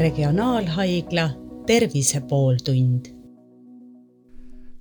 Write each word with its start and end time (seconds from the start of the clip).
Regionaalhaigla 0.00 1.30
Tervise 1.66 2.20
pooltund. 2.28 3.04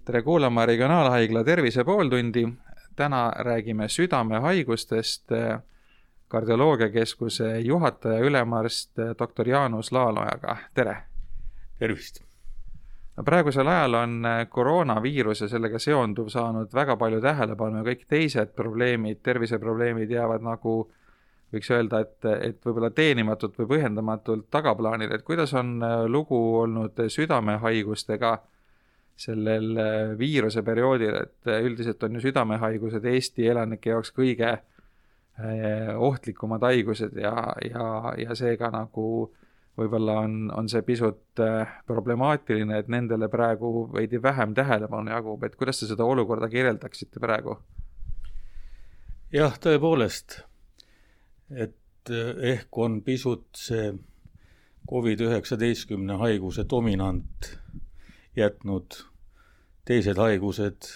tere 0.05 0.21
kuulama 0.21 0.65
Regionaalhaigla 0.65 1.43
Tervise 1.43 1.83
pooltundi. 1.83 2.47
täna 2.95 3.31
räägime 3.39 3.87
südamehaigustest. 3.87 5.27
kardioloogiakeskuse 6.27 7.59
juhataja, 7.59 8.19
ülemarst 8.19 8.91
doktor 9.19 9.49
Jaanus 9.49 9.91
Laalojaga, 9.91 10.57
tere. 10.73 10.97
tervist 11.79 12.23
no 13.17 13.23
praegusel 13.23 13.67
ajal 13.67 13.93
on 13.93 14.23
koroonaviirus 14.49 15.41
ja 15.41 15.47
sellega 15.47 15.79
seonduv 15.79 16.27
saanud 16.27 16.73
väga 16.73 16.95
palju 16.97 17.21
tähelepanu 17.21 17.77
ja 17.77 17.83
kõik 17.83 18.05
teised 18.07 18.55
probleemid, 18.55 19.19
terviseprobleemid 19.23 20.11
jäävad 20.11 20.41
nagu 20.41 20.91
võiks 21.53 21.71
öelda, 21.73 22.03
et, 22.05 22.25
et 22.29 22.65
võib-olla 22.65 22.91
teenimatult 22.93 23.57
või 23.59 23.69
põhjendamatult 23.73 24.49
tagaplaanile, 24.53 25.17
et 25.17 25.25
kuidas 25.25 25.53
on 25.57 25.77
äh, 25.83 26.03
lugu 26.11 26.37
olnud 26.61 26.99
südamehaigustega 27.09 28.35
sellel 29.19 29.71
äh, 29.77 30.13
viiruse 30.19 30.63
perioodil, 30.65 31.17
et 31.23 31.49
äh, 31.49 31.63
üldiselt 31.65 32.03
on 32.05 32.17
ju 32.17 32.27
südamehaigused 32.27 33.05
Eesti 33.13 33.49
elanike 33.49 33.95
jaoks 33.95 34.13
kõige 34.15 34.59
ohtlikumad 36.03 36.65
haigused 36.67 37.13
ja, 37.15 37.31
ja, 37.63 37.83
ja 38.19 38.35
seega 38.35 38.67
nagu 38.73 39.29
võib-olla 39.79 40.17
on, 40.25 40.33
on 40.51 40.67
see 40.67 40.81
pisut 40.83 41.39
problemaatiline, 41.87 42.81
et 42.81 42.89
nendele 42.91 43.29
praegu 43.31 43.85
veidi 43.93 44.19
vähem 44.19 44.51
tähelepanu 44.57 45.13
jagub, 45.13 45.45
et 45.47 45.55
kuidas 45.55 45.79
te 45.79 45.87
seda 45.93 46.03
olukorda 46.03 46.51
kirjeldaksite 46.51 47.23
praegu? 47.23 47.55
jah, 49.31 49.55
tõepoolest 49.63 50.41
et 51.51 52.09
eh, 52.09 52.35
ehk 52.53 52.77
on 52.77 53.01
pisut 53.01 53.47
see 53.57 53.93
Covid-19 54.89 56.17
haiguse 56.17 56.65
dominant 56.69 57.49
jätnud 58.35 59.01
teised 59.85 60.17
haigused 60.17 60.89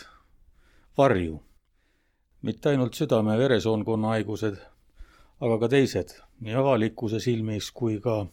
varju. 0.97 1.41
mitte 2.41 2.69
ainult 2.69 2.97
südame-veresoonkonna 2.99 4.07
haigused, 4.07 4.57
aga 5.39 5.57
ka 5.59 5.67
teised, 5.71 6.09
nii 6.43 6.55
avalikkuse 6.59 7.19
silmis 7.23 7.69
kui 7.71 8.01
ka, 8.03 8.25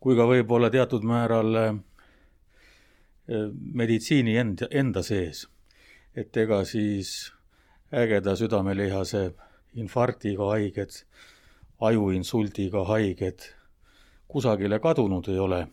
kui 0.00 0.14
ka 0.16 0.26
võib-olla 0.30 0.70
teatud 0.70 1.02
määral 1.02 1.56
eh, 1.62 1.72
meditsiini 3.82 4.36
enda, 4.36 4.68
enda 4.70 5.02
sees. 5.02 5.48
et 6.14 6.36
ega 6.36 6.64
siis 6.64 7.32
ägeda 7.92 8.36
südamelihase 8.36 9.32
infarktiga 9.74 10.52
haiged, 10.52 11.02
ajuinsuldiga 11.80 12.84
haiged 12.84 13.48
kusagile 14.32 14.78
kadunud 14.80 15.28
ei 15.28 15.38
ole. 15.38 15.66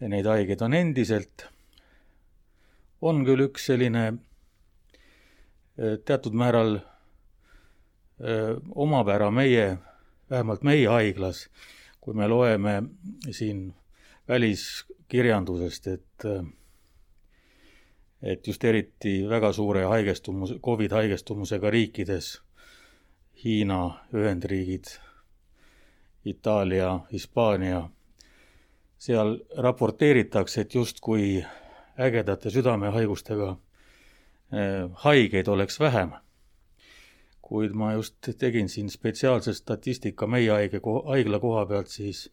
neid 0.00 0.26
haigeid 0.26 0.62
on 0.64 0.74
endiselt. 0.74 1.46
on 3.00 3.24
küll 3.24 3.46
üks 3.46 3.66
selline 3.70 4.04
eh, 4.08 5.96
teatud 6.04 6.36
määral 6.36 6.74
öö, 6.76 8.50
eh, 8.50 8.56
omapära 8.74 9.30
meie, 9.30 9.78
vähemalt 10.30 10.62
meie 10.62 10.88
haiglas, 10.88 11.48
kui 12.00 12.14
me 12.14 12.28
loeme 12.28 12.82
siin 13.30 13.74
väliskirjandusest, 14.28 15.86
et 15.86 16.24
öö, 16.24 16.38
eh, 16.40 16.59
et 18.22 18.46
just 18.46 18.64
eriti 18.64 19.28
väga 19.28 19.52
suure 19.52 19.84
haigestumus, 19.84 20.54
Covid 20.62 20.92
haigestumusega 20.92 21.70
riikides, 21.70 22.40
Hiina, 23.44 24.04
Ühendriigid, 24.14 24.84
Itaalia, 26.24 27.00
Hispaania, 27.12 27.88
seal 28.98 29.38
raporteeritakse, 29.56 30.60
et 30.60 30.74
justkui 30.74 31.44
ägedate 32.00 32.50
südamehaigustega 32.50 33.50
eh, 34.52 34.90
haigeid 34.92 35.48
oleks 35.48 35.80
vähem. 35.80 36.12
kuid 37.50 37.72
ma 37.74 37.92
just 37.92 38.28
tegin 38.38 38.68
siin 38.68 38.90
spetsiaalse 38.90 39.54
statistika 39.54 40.26
meie 40.26 40.50
haige, 40.50 40.80
haigla 41.06 41.40
koha 41.42 41.64
pealt, 41.66 41.88
siis 41.90 42.28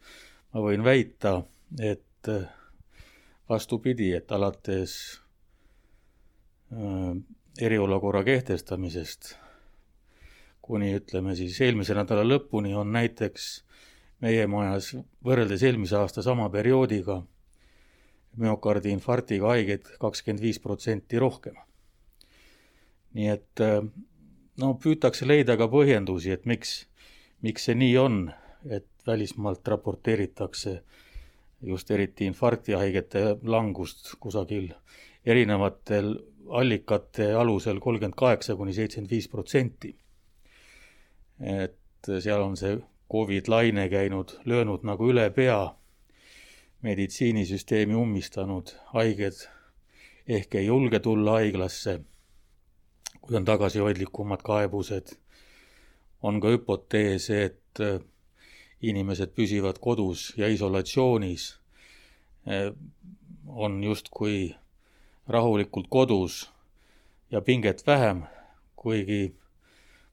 ma 0.53 0.61
võin 0.61 0.83
väita, 0.83 1.41
et 1.79 2.29
eh, 2.29 2.43
vastupidi, 3.49 4.11
et 4.13 4.31
alates 4.31 4.93
eriolukorra 7.61 8.23
kehtestamisest 8.27 9.35
kuni 10.67 10.91
ütleme 10.97 11.35
siis 11.35 11.61
eelmise 11.63 11.95
nädala 11.95 12.25
lõpuni 12.27 12.73
on 12.75 12.91
näiteks 12.91 13.47
meie 14.23 14.47
majas 14.51 14.91
võrreldes 15.23 15.63
eelmise 15.63 15.95
aasta 15.99 16.23
sama 16.25 16.49
perioodiga 16.51 17.21
müokardi 18.41 18.91
infarktiga 18.91 19.53
haigeid 19.53 19.87
kakskümmend 20.01 20.43
viis 20.43 20.59
protsenti 20.59 21.19
rohkem. 21.23 21.55
nii 23.15 23.29
et 23.31 23.63
äh, 23.63 23.79
no 24.61 24.73
püütakse 24.83 25.25
leida 25.25 25.55
ka 25.57 25.69
põhjendusi, 25.71 26.33
et 26.35 26.45
miks, 26.45 26.85
miks 27.41 27.69
see 27.69 27.75
nii 27.77 27.97
on, 27.97 28.19
et 28.69 28.87
välismaalt 29.07 29.67
raporteeritakse 29.67 30.81
just 31.71 31.91
eriti 31.91 32.27
infarktihaigete 32.27 33.37
langust 33.43 34.11
kusagil 34.19 34.73
erinevatel 35.25 36.17
allikate 36.49 37.33
alusel 37.33 37.79
kolmkümmend 37.79 38.15
kaheksa 38.17 38.55
kuni 38.55 38.73
seitsekümmend 38.73 39.11
viis 39.11 39.27
protsenti. 39.27 39.95
et 41.39 42.09
seal 42.19 42.41
on 42.41 42.55
see 42.57 42.77
Covid 43.11 43.47
laine 43.47 43.89
käinud, 43.89 44.33
löönud 44.45 44.83
nagu 44.83 45.09
üle 45.11 45.29
pea, 45.29 45.75
meditsiinisüsteemi 46.81 47.95
ummistanud, 47.95 48.73
haiged 48.93 49.45
ehk 50.27 50.55
ei 50.55 50.65
julge 50.65 50.99
tulla 50.99 51.37
haiglasse, 51.37 51.99
kui 53.21 53.37
on 53.37 53.45
tagasihoidlikumad 53.45 54.43
kaebused. 54.43 55.15
on 56.23 56.41
ka 56.41 56.49
hüpotees, 56.49 57.29
et 57.29 57.79
inimesed 58.81 59.31
püsivad 59.37 59.77
kodus 59.79 60.33
ja 60.37 60.47
isolatsioonis, 60.47 61.59
on 63.47 63.83
justkui 63.83 64.55
rahulikult 65.27 65.87
kodus 65.89 66.47
ja 67.31 67.41
pinget 67.41 67.83
vähem, 67.87 68.23
kuigi 68.75 69.35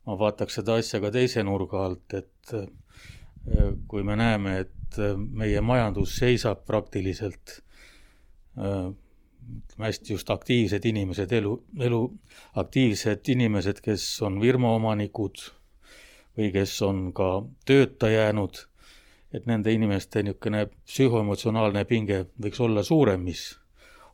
ma 0.07 0.19
vaataks 0.19 0.61
seda 0.61 0.79
asja 0.81 1.01
ka 1.01 1.11
teise 1.15 1.45
nurga 1.47 1.85
alt, 1.87 2.15
et 2.15 2.55
äh, 2.55 2.67
kui 3.89 4.03
me 4.03 4.17
näeme, 4.17 4.59
et 4.65 4.99
äh, 4.99 5.15
meie 5.17 5.61
majandus 5.65 6.17
seisab 6.21 6.65
praktiliselt, 6.67 7.61
äh, 8.59 8.93
ütleme 9.45 9.91
hästi 9.91 10.15
just 10.15 10.31
aktiivsed 10.31 10.85
inimesed, 10.89 11.33
elu, 11.33 11.57
elu, 11.87 12.03
aktiivsed 12.61 13.29
inimesed, 13.29 13.83
kes 13.85 14.07
on 14.25 14.41
firmaomanikud 14.41 15.43
või 16.39 16.49
kes 16.55 16.79
on 16.83 17.11
ka 17.15 17.29
tööta 17.69 18.09
jäänud, 18.11 18.65
et 19.35 19.47
nende 19.51 19.73
inimeste 19.75 20.23
niisugune 20.23 20.67
psühhoemotsionaalne 20.87 21.85
pinge 21.91 22.25
võiks 22.41 22.61
olla 22.63 22.83
suurem, 22.87 23.23
mis 23.29 23.53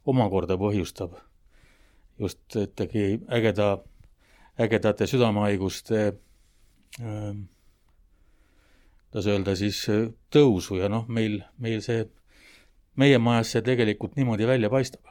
omakorda 0.07 0.57
põhjustab 0.61 1.17
just 2.21 2.57
ikkagi 2.57 3.21
ägeda, 3.33 3.79
ägedate 4.61 5.07
südamehaiguste 5.09 6.03
äh, 7.01 7.35
kuidas 9.11 9.27
öelda 9.27 9.57
siis, 9.59 9.83
tõusu 10.31 10.77
ja 10.79 10.89
noh, 10.89 11.09
meil, 11.11 11.41
meil 11.59 11.81
see, 11.83 12.05
meie 12.97 13.19
majas 13.19 13.51
see 13.55 13.63
tegelikult 13.67 14.17
niimoodi 14.17 14.47
välja 14.47 14.71
paistab. 14.71 15.03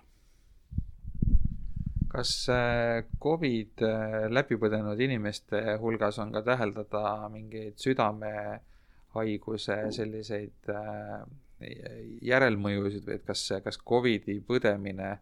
kas 2.09 2.49
äh, 2.49 3.05
Covid 3.21 3.83
äh, 3.85 4.25
läbi 4.33 4.57
põdenud 4.57 4.99
inimeste 4.99 5.77
hulgas 5.79 6.17
on 6.19 6.31
ka 6.33 6.41
täheldada 6.41 7.29
mingeid 7.29 7.77
südamehaiguse 7.77 9.75
selliseid 9.93 10.71
äh, 10.73 11.21
järelmõjusid 11.59 13.07
või 13.07 13.17
et 13.17 13.25
kas, 13.27 13.43
kas 13.63 13.79
Covidi 13.83 14.39
põdemine 14.45 15.17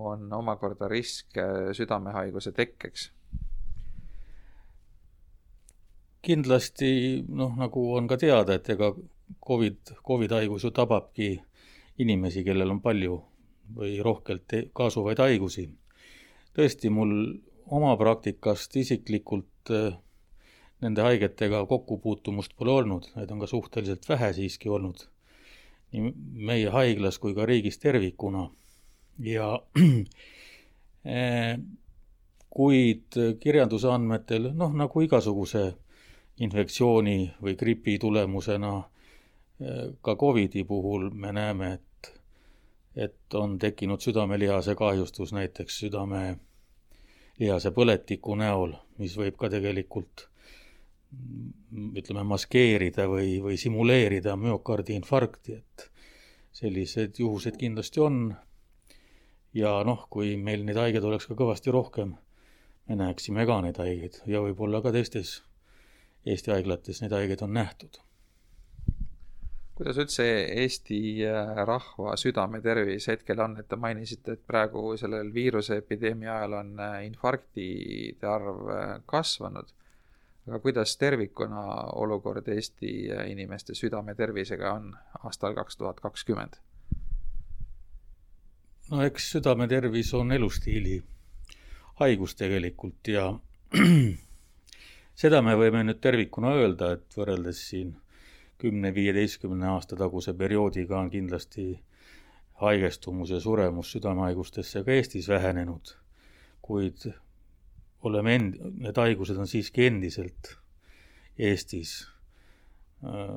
on 0.00 0.28
omakorda 0.32 0.88
risk 0.88 1.38
äh, 1.38 1.70
südamehaiguse 1.76 2.52
tekkeks? 2.52 3.10
kindlasti 6.20 7.24
noh, 7.32 7.54
nagu 7.56 7.82
on 7.96 8.04
ka 8.04 8.18
teada, 8.20 8.58
et 8.58 8.68
ega 8.68 8.90
Covid, 9.46 9.94
Covid 10.04 10.34
haigus 10.36 10.66
ju 10.66 10.70
tababki 10.76 11.30
inimesi, 12.04 12.42
kellel 12.44 12.74
on 12.74 12.82
palju 12.84 13.14
või 13.72 13.94
rohkelt 14.04 14.52
kaasuvaid 14.76 15.22
haigusi. 15.24 15.70
tõesti, 16.52 16.90
mul 16.92 17.40
oma 17.72 17.94
praktikast 17.96 18.76
isiklikult 18.76 19.72
äh, 19.72 19.96
nende 20.84 21.08
haigetega 21.08 21.64
kokkupuutumust 21.66 22.52
pole 22.56 22.76
olnud, 22.82 23.08
neid 23.16 23.32
on 23.32 23.40
ka 23.40 23.48
suhteliselt 23.48 24.08
vähe 24.08 24.32
siiski 24.36 24.68
olnud 24.68 25.08
nii 25.92 26.12
meie 26.46 26.70
haiglas 26.70 27.18
kui 27.18 27.34
ka 27.34 27.46
riigis 27.46 27.78
tervikuna. 27.78 28.48
Ja 29.24 29.50
eh, 31.16 31.58
kuid 32.50 33.18
kirjanduse 33.40 33.90
andmetel 33.90 34.50
noh, 34.54 34.72
nagu 34.74 35.02
igasuguse 35.04 35.66
infektsiooni 36.40 37.18
või 37.42 37.54
gripi 37.56 37.98
tulemusena 38.00 38.72
ka 40.02 40.16
Covidi 40.16 40.64
puhul 40.64 41.10
me 41.10 41.32
näeme, 41.32 41.72
et, 41.72 42.12
et 42.96 43.34
on 43.34 43.58
tekkinud 43.58 44.00
südamelihase 44.00 44.74
kahjustus 44.74 45.32
näiteks 45.36 45.78
südamelihase 45.84 47.70
põletiku 47.76 48.34
näol, 48.40 48.72
mis 48.98 49.16
võib 49.20 49.36
ka 49.36 49.48
tegelikult 49.52 50.28
ütleme, 51.10 52.24
maskeerida 52.26 53.06
või, 53.10 53.38
või 53.42 53.58
simuleerida 53.58 54.36
müokardi 54.38 54.96
infarkti, 54.98 55.58
et 55.58 55.86
sellised 56.54 57.18
juhused 57.18 57.58
kindlasti 57.58 58.00
on. 58.00 58.34
ja 59.54 59.80
noh, 59.84 60.06
kui 60.10 60.36
meil 60.38 60.62
neid 60.64 60.78
haigeid 60.78 61.04
oleks 61.04 61.26
ka 61.26 61.34
kõvasti 61.34 61.72
rohkem, 61.74 62.14
me 62.88 62.98
näeksime 62.98 63.46
ka 63.46 63.60
neid 63.64 63.80
haigeid 63.82 64.20
ja 64.26 64.42
võib-olla 64.44 64.82
ka 64.82 64.92
teistes 64.94 65.40
Eesti 66.26 66.52
haiglates 66.52 67.00
neid 67.00 67.12
haigeid 67.16 67.42
on 67.42 67.54
nähtud. 67.56 67.98
kuidas 69.74 69.96
üldse 69.98 70.26
Eesti 70.62 71.00
äh, 71.24 71.54
rahva 71.66 72.14
südametervis 72.20 73.08
hetkel 73.08 73.40
on, 73.40 73.56
et 73.58 73.68
te 73.68 73.76
mainisite, 73.76 74.36
et 74.36 74.46
praegu 74.46 74.96
sellel 75.00 75.32
viiruseepideemia 75.34 76.34
ajal 76.36 76.58
on 76.60 76.74
äh, 76.78 76.98
infarktide 77.06 78.28
arv 78.28 78.68
äh, 78.68 78.96
kasvanud 79.06 79.72
aga 80.48 80.58
kuidas 80.58 80.96
tervikuna 80.96 81.62
olukord 82.00 82.48
Eesti 82.48 83.10
inimeste 83.26 83.74
südametervisega 83.74 84.72
on 84.72 84.96
aastal 85.24 85.54
kaks 85.54 85.76
tuhat 85.76 86.00
kakskümmend? 86.00 86.58
no 88.90 89.02
eks 89.04 89.30
südametervis 89.36 90.14
on 90.14 90.32
elustiili 90.32 91.02
haigus 92.00 92.34
tegelikult 92.34 93.08
ja 93.08 93.26
seda 95.22 95.42
me 95.44 95.54
võime 95.60 95.84
nüüd 95.84 96.00
tervikuna 96.00 96.54
öelda, 96.56 96.94
et 96.96 97.16
võrreldes 97.16 97.60
siin 97.68 97.94
kümne-viieteistkümne 98.60 99.68
aasta 99.74 99.96
taguse 99.96 100.34
perioodiga 100.36 100.98
on 100.98 101.10
kindlasti 101.12 101.66
haigestumus 102.60 103.30
ja 103.30 103.40
suremus 103.40 103.92
südamehaigustesse 103.94 104.84
ka 104.84 104.92
Eestis 104.92 105.28
vähenenud, 105.28 105.94
kuid 106.62 107.06
oleme 108.02 108.34
end-, 108.38 108.60
need 108.80 108.96
haigused 108.96 109.38
on 109.40 109.48
siiski 109.50 109.86
endiselt 109.90 110.54
Eestis 111.38 111.94
äh, 113.04 113.36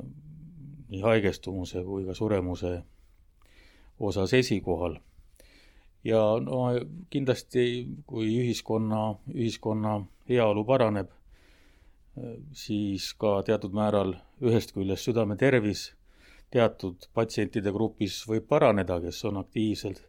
nii 0.89 1.01
haigestumuse 1.01 1.83
kui 1.88 2.06
ka 2.06 2.13
suremuse 2.13 2.81
osas 4.00 4.33
esikohal. 4.33 4.98
ja 6.04 6.19
no 6.44 6.65
kindlasti, 7.10 7.88
kui 8.07 8.27
ühiskonna, 8.44 9.15
ühiskonna 9.33 10.01
heaolu 10.30 10.65
paraneb, 10.68 11.10
äh, 11.10 12.38
siis 12.51 13.13
ka 13.13 13.42
teatud 13.44 13.75
määral 13.75 14.18
ühest 14.44 14.75
küljest 14.75 15.12
südame 15.12 15.38
tervis 15.39 15.92
teatud 16.54 17.07
patsientide 17.18 17.71
grupis 17.74 18.19
võib 18.30 18.45
paraneda, 18.50 19.00
kes 19.01 19.24
on 19.30 19.39
aktiivsed, 19.42 20.01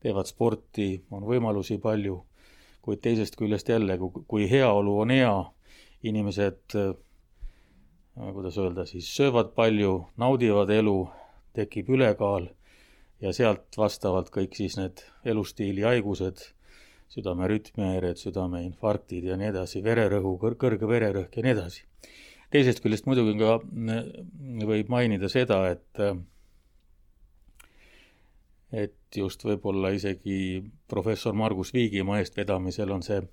teevad 0.00 0.28
sporti, 0.30 0.94
on 1.12 1.26
võimalusi 1.28 1.76
palju 1.82 2.16
kuid 2.82 3.02
teisest 3.04 3.36
küljest 3.36 3.68
jälle, 3.68 3.98
kui 4.00 4.46
heaolu 4.50 4.98
on 5.04 5.10
hea, 5.14 5.34
inimesed, 6.02 6.62
äh, 6.76 6.94
kuidas 8.32 8.58
öelda 8.58 8.86
siis, 8.88 9.10
söövad 9.16 9.52
palju, 9.56 10.06
naudivad 10.20 10.70
elu, 10.74 10.96
tekib 11.56 11.90
ülekaal 11.90 12.48
ja 13.20 13.34
sealt 13.36 13.76
vastavalt 13.76 14.30
kõik 14.32 14.56
siis 14.56 14.78
need 14.80 15.04
elustiili 15.28 15.84
haigused, 15.84 16.42
südamerütmihäired, 17.10 18.20
südameinfarktid 18.20 19.26
ja 19.26 19.36
nii 19.36 19.50
edasi, 19.50 19.82
vererõhu, 19.84 20.36
kõrge 20.40 20.88
vererõhk 20.88 21.36
ja 21.36 21.46
nii 21.46 21.56
edasi. 21.56 21.86
teisest 22.50 22.82
küljest 22.82 23.06
muidugi 23.06 23.36
ka 23.38 23.58
äh, 23.60 24.04
võib 24.66 24.88
mainida 24.90 25.28
seda, 25.28 25.62
et 25.70 26.00
äh, 26.02 26.16
et 28.72 29.16
just 29.16 29.42
võib-olla 29.44 29.90
isegi 29.94 30.62
professor 30.88 31.34
Margus 31.34 31.72
Viigimaa 31.74 32.20
eestvedamisel 32.22 32.90
on 32.94 33.02
see 33.02 33.20
äh, 33.20 33.28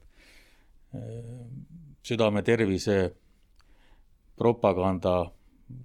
südame 2.06 2.44
tervise 2.46 2.98
propaganda, 4.38 5.32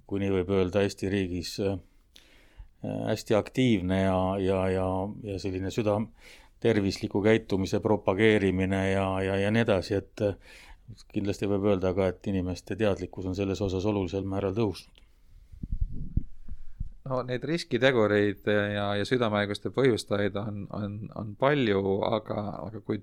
kui 0.07 0.21
nii 0.23 0.31
võib 0.39 0.53
öelda, 0.57 0.83
Eesti 0.85 1.09
riigis 1.11 1.57
äh, 1.61 1.77
hästi 2.83 3.37
aktiivne 3.37 4.01
ja, 4.03 4.17
ja, 4.41 4.61
ja, 4.73 4.87
ja 5.23 5.39
selline 5.39 5.71
südam, 5.71 6.09
tervisliku 6.63 7.21
käitumise 7.23 7.79
propageerimine 7.83 8.83
ja, 8.91 9.07
ja, 9.23 9.37
ja 9.39 9.51
nii 9.51 9.63
edasi, 9.65 9.99
et 9.99 10.25
kindlasti 11.13 11.47
võib 11.49 11.69
öelda 11.71 11.93
ka, 11.95 12.09
et 12.11 12.27
inimeste 12.31 12.75
teadlikkus 12.79 13.27
on 13.29 13.35
selles 13.35 13.61
osas 13.63 13.85
olulisel 13.89 14.27
määral 14.27 14.55
tõusnud 14.57 15.02
no 17.09 17.21
neid 17.27 17.43
riskitegureid 17.47 18.47
ja, 18.47 18.85
ja 18.97 19.07
südamehaiguste 19.07 19.71
põhjustajaid 19.75 20.37
on, 20.39 20.63
on, 20.75 20.99
on 21.19 21.33
palju, 21.39 21.81
aga, 22.07 22.39
aga 22.67 22.81
kui 22.85 23.01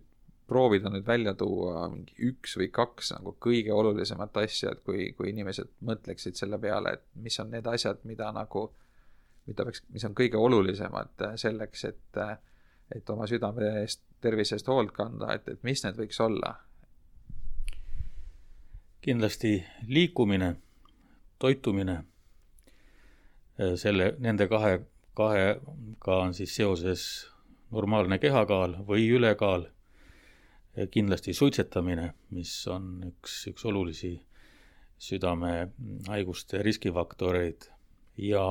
proovida 0.50 0.90
nüüd 0.90 1.06
välja 1.06 1.34
tuua 1.38 1.84
mingi 1.92 2.16
üks 2.30 2.56
või 2.58 2.70
kaks 2.74 3.12
nagu 3.14 3.36
kõige 3.42 3.74
olulisemat 3.76 4.40
asja, 4.42 4.72
et 4.74 4.80
kui, 4.86 5.10
kui 5.16 5.30
inimesed 5.30 5.70
mõtleksid 5.86 6.38
selle 6.40 6.58
peale, 6.58 6.96
et 6.96 7.04
mis 7.22 7.38
on 7.42 7.52
need 7.52 7.68
asjad, 7.70 8.00
mida 8.08 8.32
nagu, 8.34 8.66
mida 9.46 9.66
peaks, 9.68 9.84
mis 9.94 10.06
on 10.08 10.16
kõige 10.18 10.40
olulisemad 10.40 11.28
selleks, 11.38 11.84
et, 11.92 12.22
et 12.96 13.14
oma 13.14 13.28
südame 13.30 13.68
eest, 13.84 14.02
tervise 14.20 14.56
eest 14.56 14.68
hoolt 14.72 14.96
kanda, 14.96 15.36
et, 15.36 15.46
et 15.48 15.62
mis 15.66 15.84
need 15.86 16.00
võiks 16.00 16.20
olla? 16.24 16.56
kindlasti 19.00 19.54
liikumine, 19.88 20.50
toitumine 21.40 21.94
Äh, 21.96 22.19
selle, 23.76 24.14
nende 24.18 24.46
kahe, 24.48 24.80
kahega 25.18 26.16
on 26.16 26.34
siis 26.34 26.54
seoses 26.56 27.04
normaalne 27.74 28.18
kehakaal 28.18 28.78
või 28.88 29.06
ülekaal, 29.16 29.66
äh, 29.66 30.88
kindlasti 30.90 31.34
suitsetamine, 31.36 32.12
mis 32.36 32.54
on 32.70 32.92
üks, 33.10 33.42
üks 33.52 33.64
olulisi 33.68 34.14
südamehaiguste 35.00 36.62
riskifaktoreid. 36.62 37.70
Ja, 38.20 38.44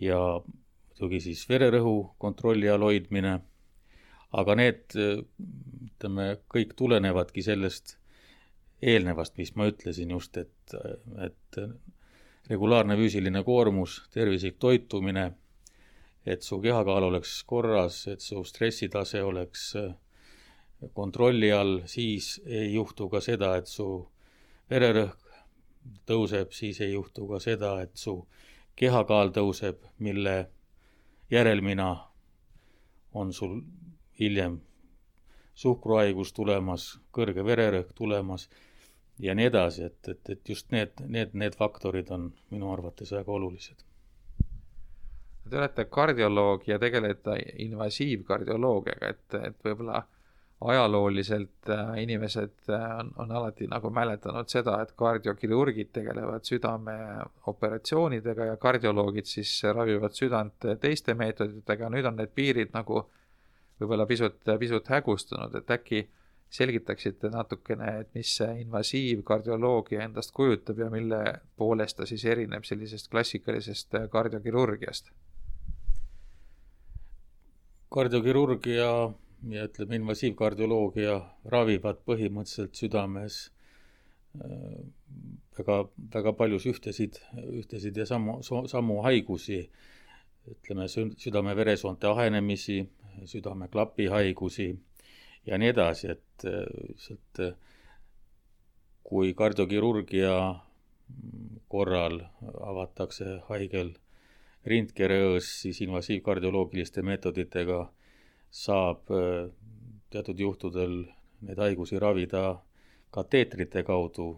ja 0.00 0.18
muidugi 0.42 1.22
siis 1.24 1.46
vererõhu 1.48 2.12
kontrolli 2.20 2.68
all 2.70 2.84
hoidmine, 2.84 3.38
aga 4.38 4.54
need, 4.54 4.94
ütleme, 4.94 6.26
kõik 6.52 6.76
tulenevadki 6.78 7.42
sellest 7.42 7.96
eelnevast, 8.82 9.34
mis 9.38 9.54
ma 9.56 9.66
ütlesin 9.70 10.12
just, 10.14 10.36
et, 10.36 10.76
et 11.26 11.58
regulaarne 12.50 12.96
füüsiline 12.96 13.44
koormus, 13.44 14.02
tervislik 14.10 14.58
toitumine, 14.58 15.32
et 16.26 16.42
su 16.42 16.60
kehakaal 16.62 17.08
oleks 17.10 17.42
korras, 17.44 18.06
et 18.08 18.20
su 18.20 18.44
stressitase 18.44 19.22
oleks 19.22 19.72
äh, 19.76 19.92
kontrolli 20.94 21.52
all, 21.52 21.80
siis 21.86 22.40
ei 22.46 22.72
juhtu 22.74 23.08
ka 23.08 23.20
seda, 23.20 23.56
et 23.56 23.70
su 23.70 23.86
vererõhk 24.70 25.30
tõuseb, 26.06 26.50
siis 26.54 26.80
ei 26.80 26.92
juhtu 26.92 27.26
ka 27.28 27.40
seda, 27.42 27.76
et 27.82 27.96
su 27.98 28.16
kehakaal 28.78 29.32
tõuseb, 29.34 29.82
mille 29.98 30.36
järelmina 31.30 31.88
on 33.14 33.32
sul 33.32 33.60
hiljem 34.18 34.60
suhkruhaigus 35.54 36.32
tulemas, 36.32 36.98
kõrge 37.12 37.44
vererõhk 37.44 37.92
tulemas 37.94 38.48
ja 39.22 39.34
nii 39.38 39.46
edasi, 39.46 39.86
et, 39.86 40.08
et, 40.08 40.30
et 40.34 40.48
just 40.48 40.72
need, 40.74 40.98
need, 41.06 41.34
need 41.38 41.54
faktorid 41.58 42.10
on 42.14 42.30
minu 42.50 42.72
arvates 42.72 43.12
väga 43.14 43.32
olulised. 43.32 43.84
Te 45.50 45.58
olete 45.58 45.84
kardioloog 45.90 46.64
ja 46.66 46.78
tegelete 46.80 47.36
invasiivkardioloogiaga, 47.64 49.12
et, 49.12 49.36
et 49.50 49.66
võib-olla 49.66 50.00
ajalooliselt 50.62 51.70
äh, 51.74 51.96
inimesed 52.02 52.70
äh, 52.70 52.84
on, 52.98 53.10
on 53.24 53.32
alati 53.38 53.66
nagu 53.70 53.90
mäletanud 53.90 54.50
seda, 54.50 54.76
et 54.82 54.94
kardiokirurgid 54.98 55.90
tegelevad 55.92 56.46
südameoperatsioonidega 56.46 58.46
ja 58.52 58.56
kardioloogid 58.62 59.26
siis 59.26 59.56
ravivad 59.74 60.14
südant 60.14 60.68
teiste 60.80 61.14
meetoditega, 61.18 61.90
nüüd 61.90 62.06
on 62.10 62.18
need 62.22 62.34
piirid 62.34 62.70
nagu 62.74 63.04
võib-olla 63.80 64.06
pisut, 64.06 64.38
pisut 64.58 64.90
hägustunud, 64.94 65.58
et 65.58 65.74
äkki 65.74 66.06
selgitaksite 66.52 67.30
natukene, 67.32 67.92
et 68.02 68.14
mis 68.14 68.34
see 68.36 68.60
invasiivkardioloogia 68.60 70.02
endast 70.04 70.34
kujutab 70.36 70.82
ja 70.84 70.90
mille 70.92 71.20
poolest 71.56 71.96
ta 71.96 72.06
siis 72.08 72.24
erineb 72.28 72.66
sellisest 72.68 73.08
klassikalisest 73.12 73.96
kardiokirurgiast? 74.12 75.12
kardiokirurgia 77.92 78.90
ja 79.52 79.64
ütleme, 79.68 79.98
invasiivkardioloogia 80.00 81.16
ravivad 81.52 81.98
põhimõtteliselt 82.08 82.78
südames 82.78 83.40
äh, 84.40 84.78
väga, 85.58 85.78
väga 86.14 86.32
paljus 86.36 86.68
ühtesid, 86.68 87.18
ühtesid 87.60 87.96
ja 88.00 88.06
samu, 88.08 88.38
samu 88.42 89.00
haigusi, 89.04 89.64
ütleme 90.52 90.88
südame-veresoonte 90.88 92.08
ahenemisi, 92.12 92.80
südameklapi 93.28 94.08
haigusi 94.12 94.72
ja 95.46 95.58
nii 95.58 95.72
edasi, 95.72 96.12
et 96.14 96.46
lihtsalt 96.46 97.42
äh, 97.46 97.54
kui 99.02 99.34
kardiokirurgia 99.36 100.36
korral 101.68 102.20
avatakse 102.64 103.38
haigel 103.48 103.92
rindkereõõs, 104.66 105.48
siis 105.64 105.82
invasiivkardioloogiliste 105.84 107.02
meetoditega 107.02 107.80
saab 108.52 109.10
teatud 110.12 110.40
juhtudel 110.40 110.94
neid 111.42 111.58
haigusi 111.58 111.98
ravida 112.00 112.44
kateetrite 113.12 113.82
kaudu, 113.84 114.28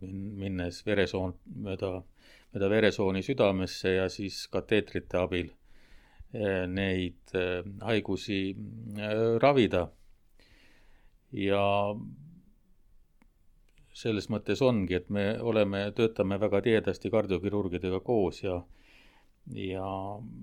minnes 0.00 0.80
veresoon 0.86 1.34
mööda, 1.66 1.98
mööda 2.54 2.70
veresooni 2.72 3.22
südamesse 3.26 3.96
ja 3.98 4.06
siis 4.12 4.46
kateetrite 4.52 5.20
abil 5.20 5.50
neid 6.72 7.34
haigusi 7.84 8.38
ravida. 9.42 9.90
Ja 11.32 11.62
selles 13.92 14.28
mõttes 14.32 14.62
ongi, 14.64 14.96
et 14.96 15.10
me 15.10 15.24
oleme, 15.40 15.84
töötame 15.96 16.38
väga 16.40 16.62
tihedasti 16.64 17.10
kardiokirurgidega 17.12 18.00
koos 18.00 18.42
ja, 18.42 18.56
ja, 19.54 19.88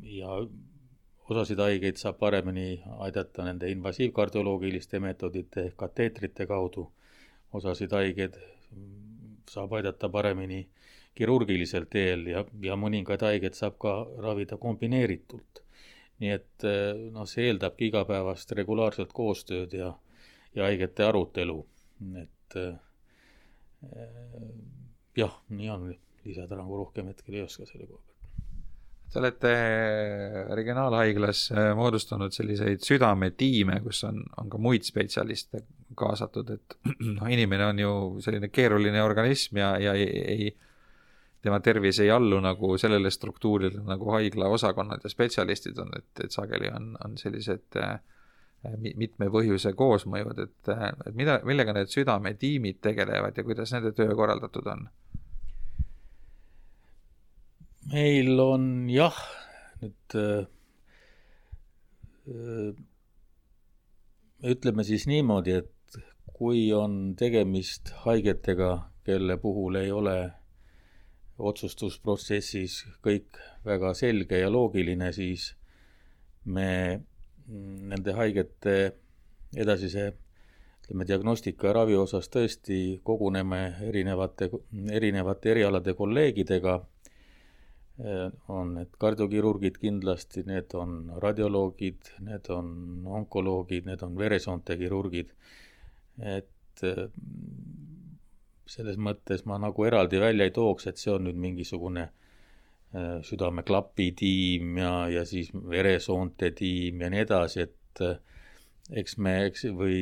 ja 0.06 0.36
osasid 1.30 1.62
haigeid 1.62 1.98
saab 2.02 2.20
paremini 2.22 2.82
aidata 3.06 3.46
nende 3.46 3.70
invasiivkardioloogiliste 3.74 5.02
meetodite 5.04 5.66
ehk 5.70 5.78
kateetrite 5.84 6.48
kaudu, 6.50 6.86
osasid 7.54 7.94
haigeid 7.98 8.38
saab 9.50 9.74
aidata 9.80 10.10
paremini 10.10 10.68
kirurgilisel 11.18 11.88
teel 11.90 12.28
ja, 12.30 12.44
ja 12.62 12.78
mõningaid 12.78 13.26
haigeid 13.26 13.58
saab 13.58 13.80
ka 13.82 13.96
ravida 14.26 14.58
kombineeritult. 14.62 15.66
nii 16.20 16.32
et 16.36 16.64
noh, 17.16 17.26
see 17.32 17.46
eeldabki 17.48 17.88
igapäevast 17.88 18.52
regulaarset 18.58 19.14
koostööd 19.16 19.74
ja, 19.78 19.94
ja 20.56 20.66
haigete 20.68 21.06
arutelu, 21.06 21.58
et 22.22 22.60
jah, 25.20 25.34
nii 25.50 25.70
on, 25.74 25.90
lisada 26.26 26.60
nagu 26.60 26.78
rohkem 26.84 27.10
hetkel 27.12 27.40
ei 27.40 27.44
oska 27.46 27.66
selle 27.68 27.88
koha 27.88 28.00
pealt. 28.00 28.10
Te 29.10 29.20
olete 29.20 29.52
regionaalhaiglas 30.54 31.48
äh, 31.52 31.72
moodustanud 31.78 32.34
selliseid 32.36 32.84
südametiime, 32.86 33.80
kus 33.82 34.04
on, 34.06 34.22
on 34.38 34.50
ka 34.54 34.60
muid 34.62 34.86
spetsialiste 34.86 35.64
kaasatud, 35.98 36.52
et 36.54 36.78
noh, 37.16 37.26
inimene 37.26 37.66
on 37.72 37.82
ju 37.82 37.94
selline 38.26 38.52
keeruline 38.54 39.02
organism 39.04 39.58
ja, 39.64 39.72
ja 39.82 39.96
ei, 39.98 40.22
ei, 40.36 40.52
tema 41.42 41.58
tervis 41.66 42.04
ei 42.04 42.12
allu 42.14 42.38
nagu 42.44 42.76
sellele 42.78 43.10
struktuurile, 43.12 43.82
nagu 43.88 44.14
haigla 44.14 44.52
osakonnad 44.54 45.02
ja 45.04 45.10
spetsialistid 45.10 45.82
on, 45.82 45.96
et, 45.98 46.12
et 46.26 46.36
sageli 46.36 46.70
on, 46.70 46.94
on 47.06 47.18
sellised 47.18 47.82
äh, 47.82 47.98
mitme 49.00 49.30
põhjuse 49.32 49.72
koosmõjud, 49.78 50.40
et, 50.44 50.72
et 51.08 51.16
mida, 51.16 51.40
millega 51.48 51.74
need 51.78 51.92
südametiimid 51.94 52.82
tegelevad 52.84 53.38
ja 53.38 53.46
kuidas 53.48 53.72
nende 53.72 53.94
töö 53.96 54.16
korraldatud 54.20 54.68
on? 54.68 54.88
meil 57.90 58.40
on 58.44 58.64
jah, 58.92 59.16
nüüd 59.82 60.16
äh, 60.20 60.46
ütleme 64.52 64.86
siis 64.86 65.08
niimoodi, 65.10 65.56
et 65.64 66.00
kui 66.36 66.68
on 66.76 67.16
tegemist 67.20 67.94
haigetega, 68.06 68.92
kelle 69.08 69.40
puhul 69.42 69.80
ei 69.80 69.92
ole 69.92 70.18
otsustusprotsessis 71.40 72.84
kõik 73.04 73.40
väga 73.66 73.94
selge 73.98 74.40
ja 74.42 74.52
loogiline, 74.52 75.12
siis 75.16 75.54
me 76.46 77.02
nende 77.50 78.14
haigete 78.14 78.76
edasise 79.58 80.12
ütleme, 80.84 81.06
diagnostika 81.10 81.70
ja 81.70 81.74
ravi 81.80 81.98
osas 81.98 82.30
tõesti 82.34 83.00
koguneme 83.06 83.62
erinevate, 83.90 84.50
erinevate 84.92 85.54
erialade 85.56 85.94
kolleegidega 85.98 86.80
on 88.56 88.76
need 88.78 88.94
kardiokirurgid 89.02 89.76
kindlasti, 89.82 90.46
need 90.48 90.72
on 90.80 91.12
radioloogid, 91.20 92.14
need 92.24 92.48
on 92.56 92.70
onkoloogid, 93.20 93.90
need 93.90 94.06
on 94.08 94.16
veresoonte 94.18 94.78
kirurgid. 94.80 95.34
et 96.20 96.82
selles 98.70 98.98
mõttes 98.98 99.46
ma 99.46 99.58
nagu 99.60 99.84
eraldi 99.84 100.20
välja 100.20 100.46
ei 100.48 100.52
tooks, 100.56 100.88
et 100.88 100.98
see 100.98 101.12
on 101.12 101.26
nüüd 101.28 101.40
mingisugune 101.40 102.06
äh, 102.06 102.29
südameklapi 103.22 104.08
tiim 104.18 104.80
ja, 104.82 104.94
ja 105.14 105.22
siis 105.30 105.52
veresoonte 105.54 106.50
tiim 106.58 107.04
ja 107.04 107.10
nii 107.14 107.20
edasi, 107.22 107.68
et 107.68 108.02
eks 108.98 109.18
me, 109.22 109.34
eks 109.50 109.66
või 109.78 109.98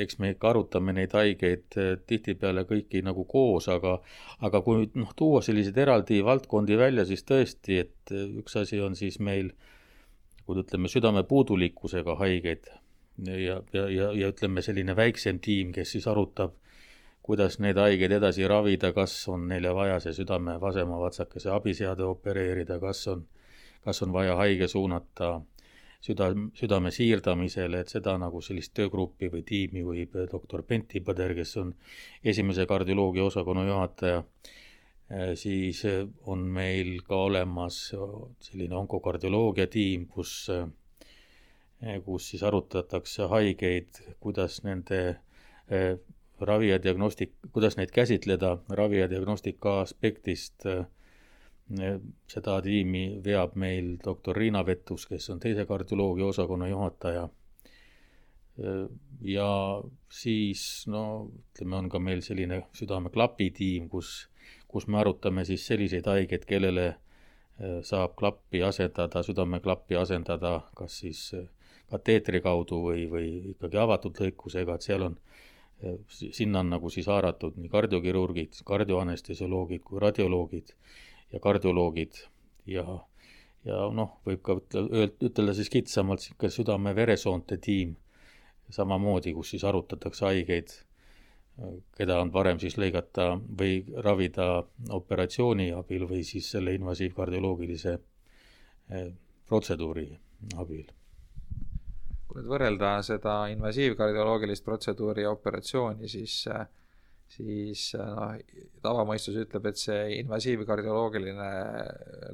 eks 0.00 0.18
me 0.22 0.32
ikka 0.32 0.52
arutame 0.52 0.94
neid 0.96 1.12
haigeid 1.16 1.76
eh, 1.80 1.90
tihtipeale 2.08 2.64
kõiki 2.68 3.02
nagu 3.04 3.24
koos, 3.28 3.68
aga, 3.72 3.98
aga 4.40 4.62
kui 4.64 4.88
noh, 4.94 5.12
tuua 5.16 5.42
selliseid 5.44 5.78
eraldi 5.84 6.22
valdkondi 6.24 6.78
välja, 6.80 7.04
siis 7.08 7.26
tõesti, 7.28 7.82
et 7.84 8.14
üks 8.14 8.56
asi 8.62 8.80
on 8.80 8.96
siis 8.98 9.20
meil, 9.20 9.52
kui 10.46 10.62
ütleme, 10.62 10.90
südamepuudulikkusega 10.92 12.16
haigeid 12.22 12.70
ja, 13.28 13.60
ja, 13.74 13.86
ja, 13.92 14.10
ja 14.16 14.32
ütleme, 14.32 14.64
selline 14.64 14.96
väiksem 14.96 15.40
tiim, 15.44 15.74
kes 15.76 15.96
siis 15.96 16.08
arutab, 16.10 16.56
kuidas 17.22 17.58
neid 17.62 17.78
haigeid 17.78 18.16
edasi 18.18 18.46
ravida, 18.50 18.92
kas 18.92 19.14
on 19.30 19.46
neile 19.48 19.70
vaja 19.74 20.00
see 20.02 20.14
südame 20.16 20.56
vasemavatsakese 20.60 21.52
abiseade 21.54 22.04
opereerida, 22.04 22.80
kas 22.82 23.06
on, 23.12 23.26
kas 23.84 24.02
on 24.02 24.12
vaja 24.12 24.34
haige 24.40 24.68
suunata 24.68 25.36
süda, 26.02 26.32
südame 26.58 26.90
siirdamisele, 26.94 27.82
et 27.84 27.94
seda 27.94 28.16
nagu 28.18 28.42
sellist 28.42 28.74
töögruppi 28.78 29.30
või 29.32 29.44
tiimi 29.46 29.84
juhib 29.84 30.18
doktor 30.32 30.64
Benti 30.66 31.02
Põder, 31.04 31.34
kes 31.38 31.56
on 31.62 31.72
esimese 32.24 32.66
kardioloogia 32.66 33.28
osakonna 33.30 33.66
juhataja. 33.68 34.24
Äh, 35.12 35.34
siis 35.38 35.84
äh, 35.86 36.02
on 36.26 36.42
meil 36.56 36.96
ka 37.06 37.22
olemas 37.28 37.84
selline 38.42 38.78
onkokardioloogia 38.82 39.68
tiim, 39.70 40.08
kus, 40.10 40.48
kus 42.04 42.30
siis 42.30 42.42
arutatakse 42.46 43.28
haigeid, 43.30 44.02
kuidas 44.22 44.62
nende 44.66 45.02
ravi 46.48 46.68
ja 46.70 46.78
diagnostik, 46.82 47.34
kuidas 47.52 47.76
neid 47.76 47.90
käsitleda 47.94 48.56
ravi 48.70 48.98
ja 49.00 49.10
diagnostika 49.10 49.80
aspektist 49.80 50.66
äh, 50.66 50.86
seda 52.28 52.56
tiimi 52.62 53.20
veab 53.24 53.54
meil 53.56 53.96
doktor 54.04 54.36
Riina 54.36 54.64
Vettus, 54.66 55.06
kes 55.06 55.30
on 55.30 55.40
teise 55.40 55.64
kardioloogia 55.66 56.26
osakonna 56.26 56.68
juhataja. 56.68 57.28
ja 59.20 59.82
siis 60.10 60.84
no 60.86 61.30
ütleme, 61.32 61.76
on 61.76 61.88
ka 61.88 61.98
meil 61.98 62.20
selline 62.20 62.62
südameklapi 62.76 63.50
tiim, 63.56 63.88
kus, 63.88 64.28
kus 64.68 64.86
me 64.86 64.98
arutame 65.00 65.44
siis 65.48 65.64
selliseid 65.66 66.06
haigeid, 66.06 66.44
kellele 66.44 66.86
eh, 66.88 67.78
saab 67.82 68.14
klappi 68.16 68.62
asendada, 68.62 69.22
südameklappi 69.22 69.96
asendada 69.96 70.58
kas 70.76 70.98
siis 71.00 71.22
eh, 71.38 71.48
kateetri 71.90 72.42
kaudu 72.44 72.82
või, 72.90 73.06
või 73.08 73.30
ikkagi 73.54 73.80
avatud 73.80 74.20
lõikusega, 74.20 74.76
et 74.76 74.88
seal 74.88 75.08
on, 75.08 75.16
eh, 75.16 75.31
sinna 76.08 76.60
on 76.60 76.70
nagu 76.70 76.90
siis 76.90 77.08
haaratud 77.10 77.56
nii 77.58 77.70
kardiokirurgid, 77.72 78.60
kardioanestesioloogid 78.66 79.82
kui 79.86 80.02
radioloogid 80.02 80.74
ja 81.32 81.40
kardioloogid 81.42 82.20
ja, 82.70 82.84
ja 83.64 83.80
noh, 83.94 84.16
võib 84.26 84.42
ka 84.46 84.58
ütelda, 84.60 85.08
ütelda 85.28 85.56
siis 85.58 85.72
kitsamalt 85.72 86.22
niisugune 86.22 86.54
südame-veresoonte 86.56 87.58
tiim 87.62 87.96
samamoodi, 88.72 89.34
kus 89.36 89.52
siis 89.52 89.64
arutatakse 89.68 90.26
haigeid, 90.28 90.72
keda 91.98 92.18
on 92.22 92.30
parem 92.32 92.60
siis 92.62 92.78
lõigata 92.80 93.34
või 93.58 93.82
ravida 94.06 94.48
operatsiooni 94.96 95.70
abil 95.76 96.06
või 96.08 96.22
siis 96.24 96.48
selle 96.54 96.74
invasiivkardioloogilise 96.78 97.98
eh, 97.98 99.12
protseduuri 99.48 100.08
abil. 100.56 100.86
Kui 102.32 102.40
nüüd 102.40 102.48
võrrelda 102.48 102.94
seda 103.04 103.42
invasiivkardioloogilist 103.52 104.64
protseduuri 104.64 105.26
ja 105.26 105.34
operatsiooni, 105.34 106.08
siis 106.08 106.38
siis 107.32 107.82
noh, 107.96 108.34
tavamõistus 108.84 109.38
ütleb, 109.40 109.70
et 109.70 109.80
see 109.80 110.18
invasiivkardioloogiline 110.18 111.48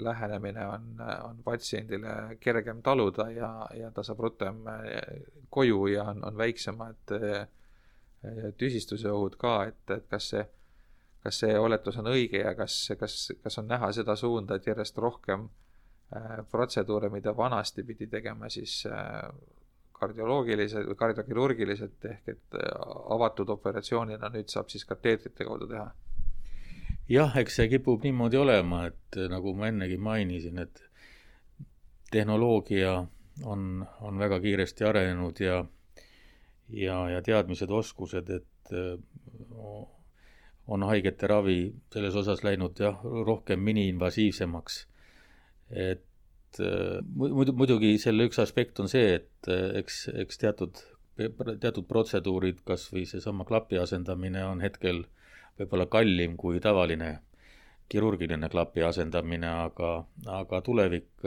lähenemine 0.02 0.64
on, 0.66 0.88
on 1.28 1.38
patsiendile 1.44 2.38
kergem 2.42 2.82
taluda 2.82 3.28
ja, 3.30 3.50
ja 3.78 3.92
ta 3.94 4.02
saab 4.06 4.24
rutem 4.26 4.64
koju 5.54 5.86
ja 5.92 6.08
on, 6.12 6.24
on 6.26 6.38
väiksemad 6.38 7.14
tüsistuse 8.58 9.10
ohud 9.12 9.38
ka, 9.38 9.54
et, 9.70 9.84
et 9.94 10.10
kas 10.10 10.32
see, 10.32 10.42
kas 11.22 11.38
see 11.44 11.54
oletus 11.58 12.00
on 12.02 12.10
õige 12.10 12.42
ja 12.42 12.56
kas, 12.58 12.80
kas, 12.98 13.20
kas 13.44 13.62
on 13.62 13.70
näha 13.70 13.92
seda 13.94 14.18
suunda, 14.18 14.58
et 14.58 14.66
järjest 14.66 14.98
rohkem 14.98 15.46
protseduure, 16.50 17.12
mida 17.12 17.36
vanasti 17.36 17.84
pidi 17.86 18.08
tegema 18.10 18.48
siis 18.50 18.80
kardioloogilised 20.00 20.86
või 20.88 20.98
kardiokirurgilised 20.98 22.10
ehk 22.10 22.34
et 22.34 22.58
äh, 22.58 22.68
avatud 23.14 23.48
operatsioonina 23.54 24.30
nüüd 24.34 24.50
saab 24.52 24.70
siis 24.72 24.84
kateetrite 24.88 25.46
kaudu 25.48 25.68
teha? 25.70 25.90
jah, 27.08 27.36
eks 27.40 27.56
see 27.60 27.68
kipub 27.72 28.04
niimoodi 28.04 28.36
olema, 28.40 28.86
et 28.90 29.16
äh, 29.16 29.28
nagu 29.32 29.54
ma 29.56 29.70
ennegi 29.72 29.96
mainisin, 29.96 30.58
et 30.64 30.82
tehnoloogia 32.10 32.94
on, 33.44 33.86
on 34.00 34.18
väga 34.18 34.40
kiiresti 34.40 34.84
arenenud 34.84 35.40
ja, 35.40 35.62
ja, 36.68 36.98
ja 37.10 37.22
teadmised, 37.22 37.70
oskused, 37.70 38.30
et 38.30 38.72
äh, 38.72 38.98
on 40.68 40.84
haigete 40.84 41.26
ravi 41.26 41.60
selles 41.92 42.16
osas 42.16 42.44
läinud 42.44 42.80
jah, 42.80 43.00
rohkem 43.26 43.60
miniinvasiivsemaks. 43.64 44.86
et 45.70 46.07
muidu, 46.58 47.52
muidugi 47.52 47.96
selle 48.00 48.28
üks 48.28 48.40
aspekt 48.42 48.80
on 48.80 48.88
see, 48.88 49.18
et 49.18 49.50
eks, 49.82 50.06
eks 50.24 50.40
teatud, 50.40 50.80
teatud 51.18 51.86
protseduurid, 51.88 52.62
kas 52.66 52.88
või 52.92 53.04
seesama 53.10 53.46
klapi 53.48 53.78
asendamine 53.82 54.44
on 54.48 54.62
hetkel 54.64 55.04
võib-olla 55.58 55.88
kallim 55.90 56.36
kui 56.38 56.60
tavaline 56.62 57.18
kirurgiline 57.88 58.48
klapi 58.52 58.84
asendamine, 58.84 59.48
aga, 59.64 59.92
aga 60.28 60.60
tulevik, 60.64 61.24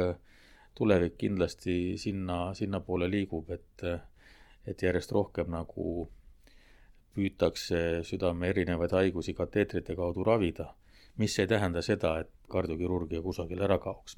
tulevik 0.77 1.17
kindlasti 1.17 1.97
sinna, 2.01 2.53
sinnapoole 2.57 3.09
liigub, 3.09 3.49
et, 3.51 3.85
et 4.67 4.83
järjest 4.85 5.11
rohkem 5.15 5.49
nagu 5.51 6.07
püütakse 7.15 8.01
südame 8.07 8.51
erinevaid 8.53 8.93
haigusi 8.95 9.33
kateetrite 9.35 9.97
kaudu 9.97 10.23
ravida, 10.23 10.69
mis 11.21 11.37
ei 11.39 11.47
tähenda 11.49 11.83
seda, 11.85 12.15
et 12.23 12.31
kardiokirurgia 12.51 13.21
kusagil 13.23 13.61
ära 13.63 13.77
kaoks, 13.79 14.17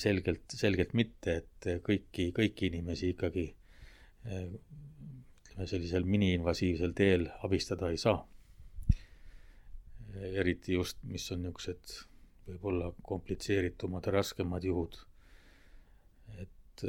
selgelt, 0.00 0.56
selgelt 0.56 0.96
mitte, 0.98 1.36
et 1.42 1.70
kõiki, 1.86 2.30
kõiki 2.36 2.70
inimesi 2.72 3.12
ikkagi 3.14 3.46
ütleme, 4.24 5.66
sellisel 5.70 6.08
miniinvasiivsel 6.08 6.92
teel 6.96 7.28
abistada 7.46 7.92
ei 7.92 8.00
saa 8.00 8.18
eriti 10.14 10.74
just, 10.74 10.98
mis 11.06 11.26
on 11.32 11.44
niisugused 11.44 11.94
võib-olla 12.48 12.90
komplitseeritumad 13.06 14.06
ja 14.06 14.14
raskemad 14.18 14.64
juhud. 14.66 14.98
et 16.40 16.84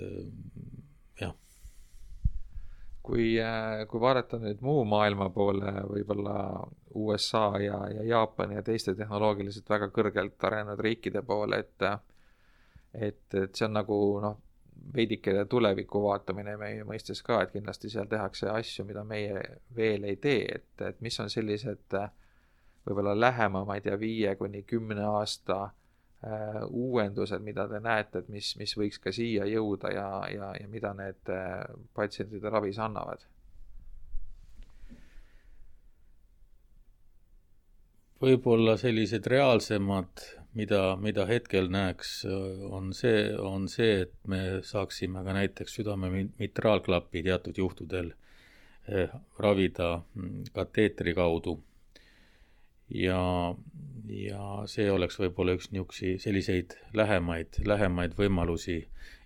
jah. 1.19 1.35
Kui, 3.11 3.33
kui 3.91 3.99
vaadata 3.99 4.39
nüüd 4.39 4.61
muu 4.63 4.85
maailma 4.87 5.27
poole, 5.35 5.73
võib-olla 5.89 6.35
USA 6.95 7.49
ja, 7.59 7.79
ja 7.91 8.05
Jaapani 8.07 8.55
ja 8.55 8.63
teiste 8.63 8.95
tehnoloogiliselt 8.95 9.67
väga 9.69 9.89
kõrgelt 9.91 10.47
arenenud 10.47 10.79
riikide 10.79 11.23
poole, 11.27 11.59
et 11.59 11.85
et, 12.93 13.35
et 13.35 13.55
see 13.55 13.67
on 13.67 13.75
nagu 13.75 13.97
noh, 14.23 14.39
veidike 14.95 15.45
tulevikku 15.49 16.01
vaatamine 16.03 16.55
meie 16.59 16.87
mõistes 16.87 17.21
ka, 17.23 17.41
et 17.43 17.53
kindlasti 17.53 17.91
seal 17.91 18.07
tehakse 18.11 18.49
asju, 18.51 18.85
mida 18.87 19.03
meie 19.07 19.43
veel 19.75 20.07
ei 20.09 20.17
tee, 20.19 20.47
et, 20.55 20.71
et 20.87 20.99
mis 21.03 21.19
on 21.23 21.29
sellised 21.31 21.95
äh, 21.99 22.09
võib-olla 22.87 23.15
lähema, 23.19 23.65
ma 23.67 23.77
ei 23.77 23.85
tea, 23.85 23.99
viie 23.99 24.35
kuni 24.39 24.63
kümne 24.67 25.05
aasta 25.07 25.61
äh, 25.63 25.77
uuendused, 26.69 27.41
mida 27.41 27.67
te 27.67 27.79
näete, 27.81 28.21
et 28.21 28.27
mis, 28.29 28.53
mis 28.59 28.75
võiks 28.77 29.01
ka 29.01 29.13
siia 29.15 29.47
jõuda 29.49 29.93
ja, 29.93 30.07
ja, 30.29 30.51
ja 30.59 30.67
mida 30.69 30.93
need 30.93 31.31
äh, 31.33 31.63
patsientide 31.97 32.49
ravis 32.53 32.77
annavad? 32.79 33.25
võib-olla 38.21 38.75
sellised 38.77 39.25
reaalsemad, 39.25 40.23
mida, 40.57 40.95
mida 41.01 41.25
hetkel 41.25 41.71
näeks, 41.73 42.19
on 42.69 42.91
see, 42.93 43.23
on 43.37 43.67
see, 43.71 44.03
et 44.05 44.13
me 44.29 44.61
saaksime 44.65 45.23
ka 45.25 45.33
näiteks 45.37 45.79
südame 45.79 46.11
mitraalklappi 46.39 47.23
teatud 47.25 47.57
juhtudel 47.57 48.11
eh, 48.87 49.09
ravida 49.41 49.95
mm, 50.13 50.51
kateetri 50.53 51.15
kaudu 51.17 51.57
ja, 52.95 53.21
ja 54.07 54.45
see 54.71 54.87
oleks 54.91 55.19
võib-olla 55.19 55.55
üks 55.57 55.71
niisuguseid 55.71 56.21
selliseid 56.23 56.75
lähemaid, 56.97 57.61
lähemaid 57.65 58.15
võimalusi 58.17 58.81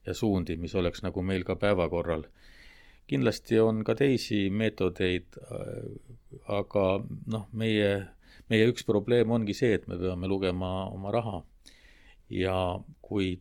ja 0.05 0.13
suundi, 0.13 0.57
mis 0.57 0.75
oleks 0.75 1.03
nagu 1.05 1.21
meil 1.21 1.43
ka 1.43 1.55
päevakorral. 1.55 2.25
kindlasti 3.07 3.59
on 3.59 3.83
ka 3.85 3.95
teisi 3.95 4.49
meetodeid, 4.49 5.37
aga 6.49 6.85
noh, 7.31 7.47
meie, 7.53 8.07
meie 8.49 8.69
üks 8.69 8.85
probleem 8.85 9.31
ongi 9.31 9.53
see, 9.53 9.73
et 9.73 9.87
me 9.87 9.97
peame 9.97 10.27
lugema 10.27 10.87
oma 10.89 11.11
raha. 11.11 11.43
ja 12.29 12.79
kui 13.01 13.39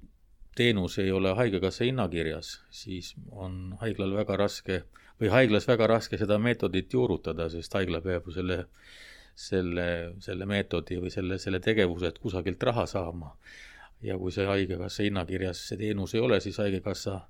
teenus 0.57 0.99
ei 0.99 1.13
ole 1.13 1.35
Haigekassa 1.35 1.85
hinnakirjas, 1.85 2.61
siis 2.71 3.15
on 3.31 3.77
haiglal 3.81 4.15
väga 4.15 4.37
raske 4.37 4.85
või 5.21 5.31
haiglas 5.33 5.67
väga 5.69 5.87
raske 5.87 6.19
seda 6.19 6.39
meetodit 6.39 6.93
juurutada, 6.93 7.49
sest 7.49 7.75
haigla 7.75 8.01
peab 8.01 8.27
ju 8.27 8.35
selle 8.37 8.65
selle, 9.35 9.87
selle 10.23 10.47
meetodi 10.47 10.99
või 11.03 11.11
selle, 11.11 11.39
selle 11.43 11.61
tegevuse, 11.61 12.11
et 12.11 12.19
kusagilt 12.23 12.63
raha 12.63 12.87
saama. 12.87 13.37
ja 14.05 14.19
kui 14.21 14.33
see 14.33 14.45
Haigekassa 14.45 15.03
hinnakirjas 15.07 15.69
see 15.69 15.79
teenus 15.81 16.15
ei 16.15 16.21
ole, 16.21 16.41
siis 16.41 16.59
Haigekassa 16.61 17.21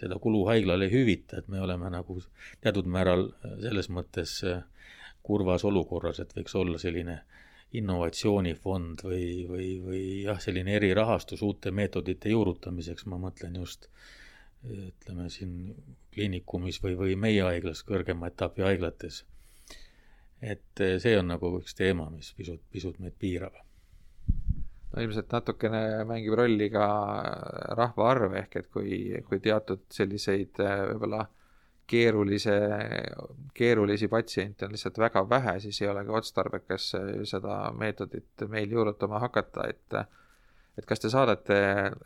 seda 0.00 0.16
kulu 0.18 0.46
haiglale 0.48 0.86
ei 0.88 0.92
hüvita, 0.94 1.38
et 1.38 1.48
me 1.48 1.60
oleme 1.60 1.90
nagu 1.92 2.16
teatud 2.60 2.86
määral 2.88 3.26
selles 3.60 3.90
mõttes 3.92 4.38
kurvas 5.22 5.64
olukorras, 5.68 6.22
et 6.22 6.32
võiks 6.36 6.56
olla 6.56 6.78
selline 6.80 7.20
innovatsioonifond 7.76 9.04
või, 9.06 9.26
või, 9.48 9.66
või 9.84 10.04
jah, 10.24 10.40
selline 10.42 10.74
erirahastus 10.78 11.42
uute 11.46 11.70
meetodite 11.70 12.32
juurutamiseks, 12.32 13.06
ma 13.06 13.20
mõtlen 13.20 13.60
just 13.60 13.90
ütleme 14.66 15.28
siin 15.30 15.74
kliinikumis 16.14 16.80
või, 16.82 16.96
või 16.98 17.16
meie 17.16 17.44
haiglas, 17.46 17.84
kõrgema 17.86 18.28
etapi 18.32 18.66
haiglates 18.66 19.22
et 20.40 20.80
eh, 20.80 20.96
see 21.02 21.18
on 21.18 21.28
nagu 21.34 21.52
üks 21.60 21.76
teema, 21.76 22.08
mis 22.12 22.32
pisut, 22.36 22.62
pisut 22.72 22.98
meid 23.02 23.16
piirab. 23.20 23.58
no 24.90 25.02
ilmselt 25.04 25.32
natukene 25.32 26.04
mängib 26.08 26.34
rolli 26.38 26.70
ka 26.72 26.86
rahvaarv, 27.78 28.34
ehk 28.42 28.56
et 28.62 28.70
kui, 28.72 28.96
kui 29.28 29.42
teatud 29.44 29.84
selliseid 29.92 30.62
eh, 30.64 30.86
võib-olla 30.92 31.26
keerulise, 31.90 32.54
keerulisi 33.54 34.08
patsiente 34.08 34.64
on 34.64 34.74
lihtsalt 34.74 34.98
väga 35.02 35.24
vähe, 35.28 35.56
siis 35.60 35.80
ei 35.82 35.90
ole 35.90 36.04
ka 36.06 36.16
otstarbekas 36.20 36.94
eh, 36.98 37.12
seda 37.28 37.60
meetodit 37.76 38.48
meil 38.48 38.72
juurutama 38.78 39.20
hakata, 39.26 39.68
et 39.68 40.00
et 40.78 40.86
kas 40.86 41.00
te 41.02 41.10
saadate, 41.12 41.56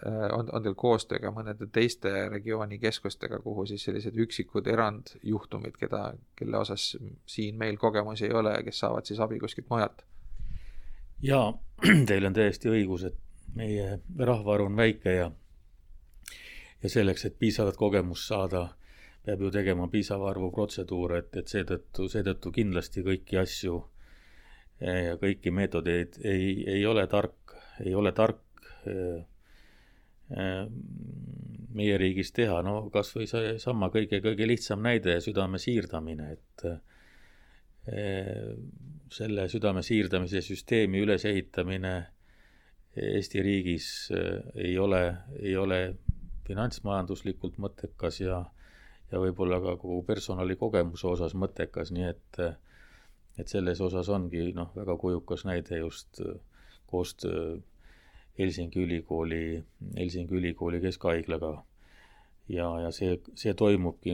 äh, 0.06 0.22
on, 0.32 0.48
on 0.52 0.62
teil 0.64 0.74
koostöö 0.78 1.20
ka 1.22 1.30
mõnede 1.34 1.68
teiste 1.72 2.10
regiooni 2.32 2.78
keskustega, 2.82 3.38
kuhu 3.44 3.66
siis 3.70 3.84
sellised 3.86 4.16
üksikud 4.26 4.66
erandjuhtumid, 4.72 5.76
keda, 5.80 6.06
kelle 6.36 6.58
osas 6.58 6.94
siin 7.26 7.58
meil 7.60 7.78
kogemusi 7.80 8.28
ei 8.28 8.34
ole 8.34 8.56
kes 8.64 8.82
saavad 8.84 9.06
siis 9.06 9.20
abi 9.20 9.38
kuskilt 9.42 9.70
mujalt? 9.70 10.04
jaa, 11.22 11.52
teil 12.08 12.26
on 12.26 12.36
täiesti 12.36 12.72
õigus, 12.72 13.06
et 13.08 13.20
meie 13.54 13.98
rahvaarv 14.18 14.70
on 14.70 14.76
väike 14.76 15.18
ja 15.18 15.30
ja 16.82 16.90
selleks, 16.90 17.24
et 17.24 17.38
piisavat 17.38 17.76
kogemust 17.80 18.28
saada, 18.28 18.66
peab 19.24 19.40
ju 19.40 19.50
tegema 19.50 19.86
piisava 19.88 20.28
arvu 20.30 20.50
protseduure, 20.52 21.22
et, 21.22 21.36
et 21.40 21.48
seetõttu, 21.48 22.08
seetõttu 22.12 22.52
kindlasti 22.52 23.04
kõiki 23.06 23.38
asju 23.40 23.78
ja 24.84 25.14
kõiki 25.20 25.52
meetodeid 25.54 26.18
ei, 26.26 26.58
ei 26.68 26.82
ole 26.86 27.06
tark, 27.08 27.54
ei 27.80 27.94
ole 27.94 28.12
tark 28.12 28.42
meie 31.74 31.98
riigis 32.00 32.32
teha, 32.32 32.62
no 32.64 32.88
kas 32.94 33.12
või 33.16 33.26
seesama 33.28 33.90
kõige, 33.92 34.20
kõige 34.24 34.46
lihtsam 34.48 34.82
näide, 34.84 35.18
südame 35.24 35.60
siirdamine, 35.60 36.30
et 36.32 36.66
äh, 36.70 36.80
selle 39.12 39.48
südame 39.52 39.82
siirdamise 39.84 40.40
süsteemi 40.42 41.02
ülesehitamine 41.04 41.94
Eesti 42.94 43.42
riigis 43.42 43.86
ei 44.54 44.76
ole, 44.78 45.00
ei 45.42 45.56
ole 45.58 45.78
finantsmajanduslikult 46.46 47.56
mõttekas 47.58 48.20
ja, 48.20 48.38
ja 49.10 49.22
võib-olla 49.22 49.58
ka 49.64 49.74
kogu 49.80 50.04
personali 50.06 50.54
kogemuse 50.60 51.08
osas 51.10 51.34
mõttekas, 51.34 51.90
nii 51.94 52.06
et, 52.06 52.40
et 53.40 53.50
selles 53.50 53.82
osas 53.82 54.10
ongi 54.14 54.52
noh, 54.54 54.70
väga 54.76 54.94
kujukas 55.00 55.42
näide 55.48 55.80
just 55.82 56.22
koostöö 56.86 57.56
Helsingi 58.38 58.80
ülikooli, 58.82 59.62
Helsingi 59.96 60.34
ülikooli 60.34 60.80
keskhaiglaga. 60.80 61.52
ja, 62.48 62.66
ja 62.80 62.90
see, 62.92 63.20
see 63.34 63.54
toimubki 63.54 64.12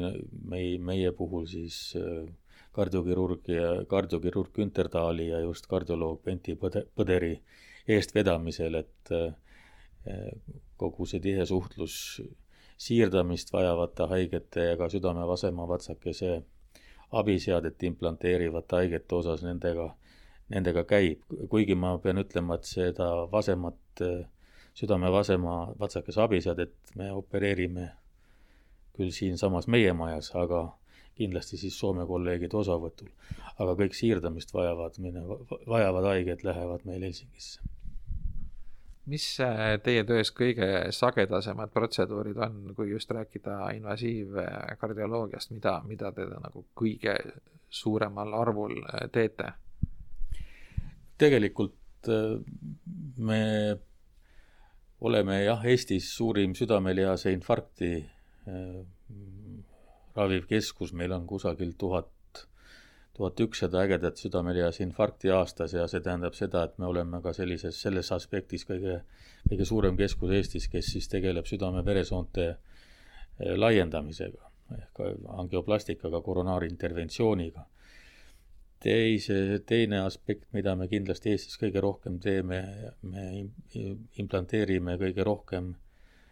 meie, 0.49 0.79
meie 0.79 1.13
puhul 1.13 1.47
siis 1.51 1.97
äh, 1.99 2.29
kardiokirurg 2.73 3.49
ja 3.49 3.71
kardiokirurg 3.89 4.53
Günter 4.55 4.89
Taali 4.89 5.29
ja 5.29 5.41
just 5.41 5.67
kardioloog 5.67 6.23
Benti 6.23 6.55
Põde, 6.55 6.85
Põderi 6.97 7.33
eestvedamisel, 7.89 8.75
et 8.75 9.15
äh, 9.17 9.33
kogu 10.77 11.07
see 11.07 11.21
tihe 11.21 11.47
suhtlus 11.47 11.97
siirdamist 12.81 13.53
vajavate 13.53 14.07
haigete 14.13 14.71
ja 14.71 14.77
ka 14.81 14.89
südame-vasema 14.89 15.67
vatsakese 15.69 16.39
abiseadet 17.21 17.83
implanteerivate 17.83 18.77
haigete 18.77 19.15
osas 19.19 19.43
nendega 19.45 19.91
nendega 20.51 20.85
käib, 20.89 21.23
kuigi 21.51 21.77
ma 21.79 21.95
pean 22.03 22.21
ütlema, 22.23 22.59
et 22.59 22.69
seda 22.69 23.09
vasemat, 23.33 24.03
südame 24.75 25.11
vasema 25.13 25.73
vatsakese 25.79 26.23
abiseadet 26.23 26.95
me 26.99 27.11
opereerime 27.13 27.91
küll 28.97 29.13
siinsamas 29.15 29.69
meie 29.71 29.93
majas, 29.97 30.33
aga 30.37 30.67
kindlasti 31.21 31.59
siis 31.61 31.77
Soome 31.79 32.07
kolleegide 32.09 32.57
osavõtul. 32.57 33.11
aga 33.61 33.75
kõik 33.77 33.97
siirdamist 33.97 34.55
vajavad, 34.57 34.97
vajavad 35.69 36.09
haiged 36.13 36.45
lähevad 36.49 36.87
meil 36.89 37.05
Helsingisse. 37.05 37.61
mis 39.11 39.25
teie 39.85 40.05
töös 40.07 40.31
kõige 40.31 40.67
sagedasemad 40.95 41.73
protseduurid 41.75 42.37
on, 42.47 42.75
kui 42.77 42.91
just 42.91 43.11
rääkida 43.11 43.57
invasiivkardioloogiast, 43.79 45.51
mida, 45.51 45.81
mida 45.87 46.13
te 46.13 46.29
nagu 46.31 46.65
kõige 46.83 47.17
suuremal 47.69 48.35
arvul 48.43 48.77
teete? 49.13 49.53
Tegelikult 51.21 52.09
me 53.21 53.43
oleme 55.05 55.43
jah, 55.45 55.65
Eestis 55.69 56.09
suurim 56.17 56.55
südamelihase 56.57 57.33
infarkti 57.37 57.93
raviv 60.17 60.49
keskus, 60.49 60.95
meil 60.97 61.13
on 61.13 61.27
kusagil 61.29 61.77
tuhat 61.79 62.09
tuhat 63.21 63.41
ükssada 63.41 63.83
ägedat 63.85 64.17
südamelihase 64.17 64.85
infarkti 64.85 65.29
aastas 65.31 65.75
ja 65.77 65.83
see 65.93 66.01
tähendab 66.01 66.37
seda, 66.39 66.63
et 66.65 66.79
me 66.81 66.87
oleme 66.89 67.19
ka 67.21 67.35
sellises, 67.37 67.77
selles 67.83 68.09
aspektis 68.17 68.65
kõige, 68.65 69.03
kõige 69.51 69.67
suurem 69.69 69.99
keskus 69.99 70.33
Eestis, 70.39 70.69
kes 70.73 70.89
siis 70.95 71.09
tegeleb 71.13 71.45
südame-veresoonte 71.51 72.47
eh, 72.49 73.53
laiendamisega 73.61 74.49
ehk 74.79 75.03
angioplastikaga, 75.43 76.23
koronaarinterventsiooniga. 76.23 77.67
Teise, 78.81 79.61
teine 79.67 80.01
aspekt, 80.07 80.47
mida 80.57 80.75
me 80.79 80.89
kindlasti 80.89 81.35
Eestis 81.35 81.59
kõige 81.61 81.83
rohkem 81.85 82.17
teeme, 82.23 82.61
me 83.03 83.27
implanteerime 84.23 84.97
kõige 85.01 85.27
rohkem 85.27 85.75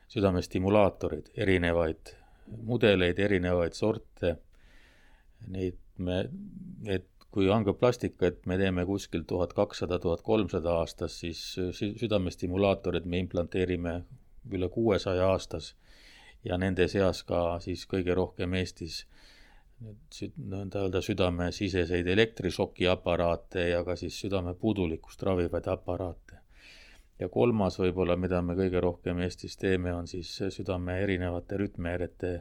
südamestimulaatoreid, 0.09 1.33
erinevaid 1.37 2.15
mudeleid, 2.65 3.19
erinevaid 3.21 3.77
sorte, 3.77 4.39
neid 5.53 5.77
me, 6.01 6.23
et 6.89 7.07
kui 7.35 7.51
angioplastikat 7.53 8.47
me 8.49 8.57
teeme 8.57 8.87
kuskil 8.89 9.27
tuhat 9.29 9.53
kakssada, 9.53 9.99
tuhat 10.01 10.23
kolmsada 10.25 10.79
aastas, 10.81 11.19
siis 11.21 11.43
südamestimulaatorid 11.77 13.05
me 13.05 13.21
implanteerime 13.25 13.99
üle 14.57 14.71
kuuesaja 14.73 15.29
aastas 15.29 15.75
ja 16.45 16.57
nende 16.57 16.89
seas 16.89 17.21
ka 17.29 17.59
siis 17.61 17.85
kõige 17.91 18.17
rohkem 18.17 18.55
Eestis 18.57 19.03
nõnda 19.81 20.83
öelda 20.83 21.01
südamesiseseid 21.05 22.07
elektrišokiaparaate 22.11 23.69
ja 23.69 23.85
ka 23.87 23.95
siis 23.97 24.19
südame 24.21 24.55
puudulikkust 24.55 25.23
ravivaid 25.23 25.69
aparaate. 25.71 26.39
ja 27.19 27.29
kolmas 27.29 27.79
võib-olla, 27.79 28.17
mida 28.17 28.43
me 28.43 28.55
kõige 28.55 28.81
rohkem 28.81 29.19
Eestis 29.27 29.57
teeme, 29.57 29.95
on 29.95 30.07
siis 30.07 30.31
südame 30.55 31.01
erinevate 31.03 31.57
rütmihäirete 31.59 32.33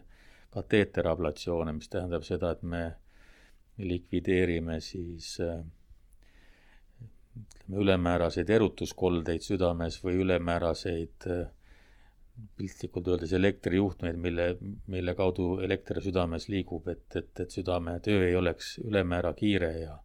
kateeterablatsioone, 0.54 1.74
mis 1.74 1.90
tähendab 1.90 2.24
seda, 2.24 2.52
et 2.52 2.64
me 2.64 2.84
likvideerime 3.78 4.80
siis 4.82 5.40
ütleme, 5.42 5.66
ülemääraseid 7.70 8.50
erutuskoldeid 8.50 9.44
südames 9.46 10.00
või 10.04 10.22
ülemääraseid 10.24 11.28
äh, 11.30 11.48
piltlikult 12.58 13.08
öeldes 13.08 13.34
elektrijuhtmeid, 13.34 14.18
mille, 14.22 14.48
mille 14.88 15.14
kaudu 15.16 15.60
elekter 15.66 16.02
südames 16.04 16.48
liigub, 16.50 16.88
et, 16.92 17.06
et, 17.16 17.32
et 17.40 17.54
südame 17.54 17.98
töö 18.06 18.26
ei 18.28 18.36
oleks 18.36 18.78
ülemäära 18.84 19.34
kiire 19.38 19.72
ja, 19.80 19.98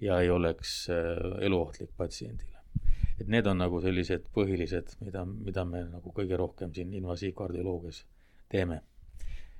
ja 0.00 0.20
ei 0.20 0.30
oleks 0.30 0.76
äh, 0.90 1.42
eluohtlik 1.46 1.90
patsiendile. 1.96 2.54
et 3.20 3.28
need 3.32 3.46
on 3.48 3.56
nagu 3.58 3.80
sellised 3.80 4.26
põhilised, 4.36 4.98
mida, 5.00 5.24
mida 5.24 5.64
me 5.64 5.86
nagu 5.88 6.12
kõige 6.16 6.36
rohkem 6.36 6.72
siin 6.76 6.92
invasiivkardioloogias 6.94 8.04
teeme. 8.52 8.82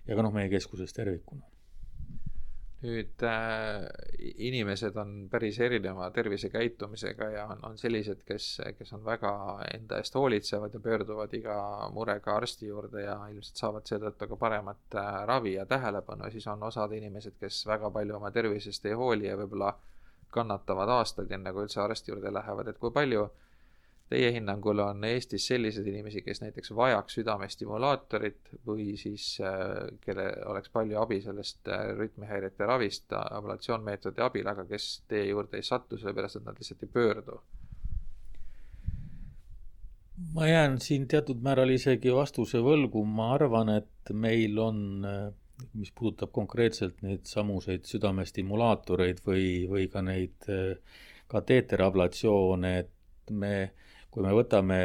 ja 0.07 0.17
ka 0.17 0.23
noh, 0.23 0.33
meie 0.33 0.53
keskuses 0.53 0.93
tervikuna 0.93 1.56
nüüd 2.87 3.23
äh, 3.27 3.85
inimesed 4.49 4.97
on 5.01 5.13
päris 5.31 5.59
erineva 5.61 6.09
tervisekäitumisega 6.15 7.29
ja 7.35 7.47
on, 7.53 7.65
on 7.71 7.79
sellised, 7.79 8.23
kes, 8.29 8.49
kes 8.79 8.93
on 8.97 9.05
väga 9.05 9.33
enda 9.75 10.01
eest 10.03 10.15
hoolitsevad 10.19 10.75
ja 10.75 10.81
pöörduvad 10.81 11.35
iga 11.35 11.57
murega 11.95 12.37
arsti 12.41 12.71
juurde 12.71 13.03
ja 13.05 13.17
ilmselt 13.33 13.63
saavad 13.63 13.89
seetõttu 13.91 14.31
ka 14.33 14.41
paremat 14.47 14.99
äh, 15.03 15.23
ravi 15.31 15.57
ja 15.57 15.67
tähelepanu, 15.67 16.31
siis 16.31 16.47
on 16.53 16.63
osad 16.71 16.95
inimesed, 16.97 17.39
kes 17.41 17.65
väga 17.67 17.91
palju 17.91 18.17
oma 18.21 18.31
tervisest 18.31 18.87
ei 18.87 18.99
hooli 18.99 19.29
ja 19.29 19.39
võib-olla 19.43 19.75
kannatavad 20.37 20.91
aastaid, 21.01 21.31
enne 21.33 21.53
kui 21.53 21.67
üldse 21.67 21.81
arsti 21.81 22.13
juurde 22.13 22.33
lähevad, 22.35 22.69
et 22.69 22.79
kui 22.79 22.93
palju 22.93 23.29
äh, 23.29 23.46
Teie 24.07 24.29
hinnangul 24.31 24.79
on 24.85 25.03
Eestis 25.05 25.49
selliseid 25.51 25.87
inimesi, 25.91 26.21
kes 26.23 26.39
näiteks 26.39 26.71
vajaks 26.79 27.17
südamestimulaatorit 27.19 28.53
või 28.67 28.93
siis 29.01 29.25
äh, 29.43 29.89
kelle 30.05 30.29
oleks 30.47 30.71
palju 30.71 31.01
abi 31.01 31.19
sellest 31.25 31.67
äh, 31.67 31.89
rütmihäirete 31.99 32.69
ravist 32.71 33.11
ablatsioonmeetodi 33.19 34.23
abil, 34.23 34.47
aga 34.47 34.63
kes 34.69 34.87
teie 35.11 35.25
juurde 35.33 35.59
ei 35.59 35.67
satu, 35.67 35.99
sellepärast 35.99 36.39
et 36.39 36.47
nad 36.47 36.61
lihtsalt 36.61 36.85
ei 36.87 36.93
pöördu? 36.99 37.41
ma 40.35 40.47
jään 40.47 40.79
siin 40.81 41.09
teatud 41.11 41.43
määral 41.43 41.75
isegi 41.75 42.15
vastuse 42.15 42.63
võlgu, 42.65 43.03
ma 43.05 43.33
arvan, 43.35 43.73
et 43.75 44.13
meil 44.15 44.55
on, 44.63 44.79
äh, 45.03 45.67
mis 45.75 45.91
puudutab 45.91 46.31
konkreetselt 46.37 47.03
neid 47.03 47.27
samuseid 47.27 47.91
südamestimulaatoreid 47.91 49.19
või, 49.27 49.49
või 49.67 49.91
ka 49.91 50.05
neid 50.07 50.47
kateeterablatsioone, 51.27 52.73
et 52.79 53.35
me 53.35 53.53
kui 54.11 54.23
me 54.25 54.33
võtame 54.33 54.81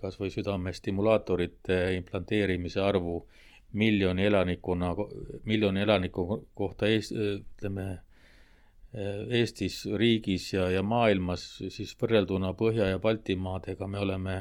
kas 0.00 0.18
või 0.20 0.30
südamestimulaatorite 0.30 1.78
implanteerimise 1.96 2.80
arvu 2.80 3.22
miljoni 3.72 4.24
elanikuna, 4.24 4.94
miljoni 5.44 5.80
elaniku 5.80 6.44
kohta 6.54 6.86
Eest-, 6.86 7.16
ütleme, 7.16 7.88
Eestis, 9.40 9.82
riigis 10.00 10.52
ja, 10.52 10.70
ja 10.72 10.82
maailmas, 10.82 11.42
siis 11.68 11.92
võrrelduna 12.00 12.54
Põhja- 12.56 12.88
ja 12.88 12.98
Baltimaadega 12.98 13.86
me 13.86 13.98
oleme, 14.00 14.36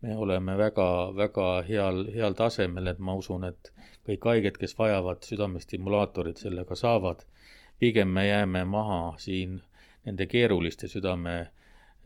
me 0.00 0.16
oleme 0.16 0.56
väga, 0.56 0.88
väga 1.16 1.48
heal, 1.68 2.06
heal 2.14 2.38
tasemel, 2.38 2.86
et 2.86 2.98
ma 2.98 3.14
usun, 3.20 3.44
et 3.44 3.72
kõik 4.08 4.24
haiged, 4.30 4.56
kes 4.62 4.78
vajavad 4.78 5.28
südamestimulaatorit, 5.28 6.40
sellega 6.46 6.74
saavad. 6.74 7.26
pigem 7.78 8.08
me 8.08 8.22
jääme 8.26 8.64
maha 8.64 9.18
siin 9.18 9.60
nende 10.06 10.26
keeruliste 10.26 10.88
südame 10.88 11.50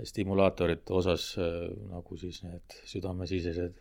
stimulaatorite 0.05 0.93
osas 0.93 1.35
äh, 1.39 1.69
nagu 1.91 2.17
siis 2.17 2.43
need 2.45 2.77
südamesisesed 2.85 3.79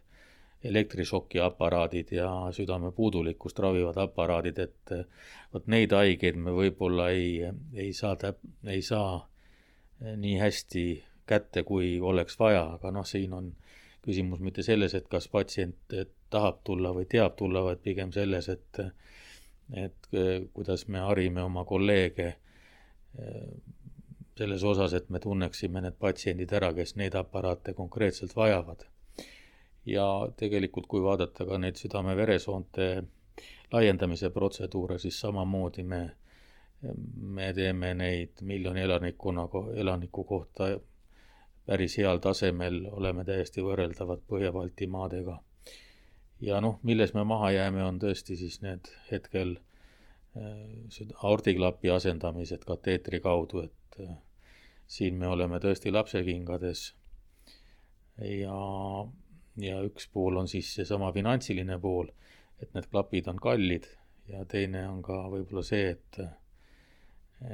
elektrišokiaparaadid 0.64 2.12
ja 2.12 2.30
südame 2.52 2.92
puudulikkust 2.92 3.60
ravivad 3.60 3.98
aparaadid, 3.98 4.58
et 4.60 4.94
äh, 4.96 5.06
vot 5.54 5.68
neid 5.68 5.96
haigeid 5.96 6.40
me 6.40 6.54
võib-olla 6.56 7.10
ei, 7.16 7.52
ei 7.74 7.94
saa 7.94 8.16
täp-, 8.20 8.44
ei 8.68 8.82
saa 8.82 9.16
äh, 9.20 10.16
nii 10.18 10.38
hästi 10.42 10.86
kätte, 11.30 11.64
kui 11.64 12.00
oleks 12.02 12.40
vaja, 12.40 12.66
aga 12.80 12.92
noh, 12.92 13.06
siin 13.06 13.34
on 13.34 13.54
küsimus 14.04 14.40
mitte 14.42 14.64
selles, 14.66 14.96
et 14.96 15.08
kas 15.12 15.28
patsient 15.28 15.96
tahab 16.30 16.64
tulla 16.66 16.94
või 16.96 17.06
teab 17.10 17.36
tulla, 17.38 17.62
vaid 17.64 17.84
pigem 17.84 18.14
selles, 18.16 18.50
et 18.50 18.84
et 19.78 20.08
kuidas 20.56 20.88
me 20.90 21.04
harime 21.06 21.44
oma 21.46 21.62
kolleege 21.70 22.32
selles 24.40 24.64
osas, 24.64 24.96
et 24.96 25.10
me 25.10 25.20
tunneksime 25.24 25.84
need 25.84 26.00
patsiendid 26.00 26.54
ära, 26.56 26.72
kes 26.74 26.96
neid 27.00 27.16
aparaate 27.20 27.76
konkreetselt 27.78 28.36
vajavad. 28.36 28.88
ja 29.86 30.06
tegelikult, 30.38 30.86
kui 30.88 31.02
vaadata 31.02 31.46
ka 31.46 31.58
neid 31.58 31.80
südame-veresoonte 31.80 32.90
laiendamise 33.74 34.30
protseduure, 34.30 35.00
siis 35.00 35.20
samamoodi 35.22 35.84
me, 35.84 36.02
me 37.38 37.54
teeme 37.54 37.94
neid 37.94 38.44
miljoni 38.46 38.82
elanikuna, 38.86 39.48
elaniku 39.76 40.24
kohta 40.24 40.70
päris 41.70 41.98
heal 41.98 42.18
tasemel, 42.18 42.82
oleme 42.98 43.26
täiesti 43.26 43.62
võrreldavad 43.66 44.24
Põhja-Balti 44.30 44.88
maadega. 44.90 45.40
ja 46.42 46.62
noh, 46.64 46.80
milles 46.84 47.14
me 47.14 47.24
maha 47.28 47.52
jääme, 47.52 47.84
on 47.84 48.00
tõesti 48.00 48.38
siis 48.40 48.62
need 48.64 48.88
hetkel 49.12 49.58
äh, 49.58 51.04
aordiklapi 51.30 51.92
asendamised 51.94 52.66
kateetri 52.66 53.20
kaudu, 53.20 53.68
et 53.68 54.00
äh, 54.02 54.18
siin 54.90 55.20
me 55.22 55.28
oleme 55.30 55.60
tõesti 55.62 55.94
lapsekingades. 55.94 56.82
ja, 58.20 58.58
ja 59.64 59.78
üks 59.86 60.10
pool 60.14 60.42
on 60.42 60.50
siis 60.52 60.74
seesama 60.76 61.12
finantsiline 61.16 61.78
pool, 61.80 62.10
et 62.60 62.74
need 62.76 62.90
klapid 62.92 63.30
on 63.32 63.40
kallid 63.40 63.88
ja 64.30 64.44
teine 64.50 64.84
on 64.90 65.00
ka 65.06 65.22
võib-olla 65.32 65.64
see, 65.66 65.94
et, 65.94 66.20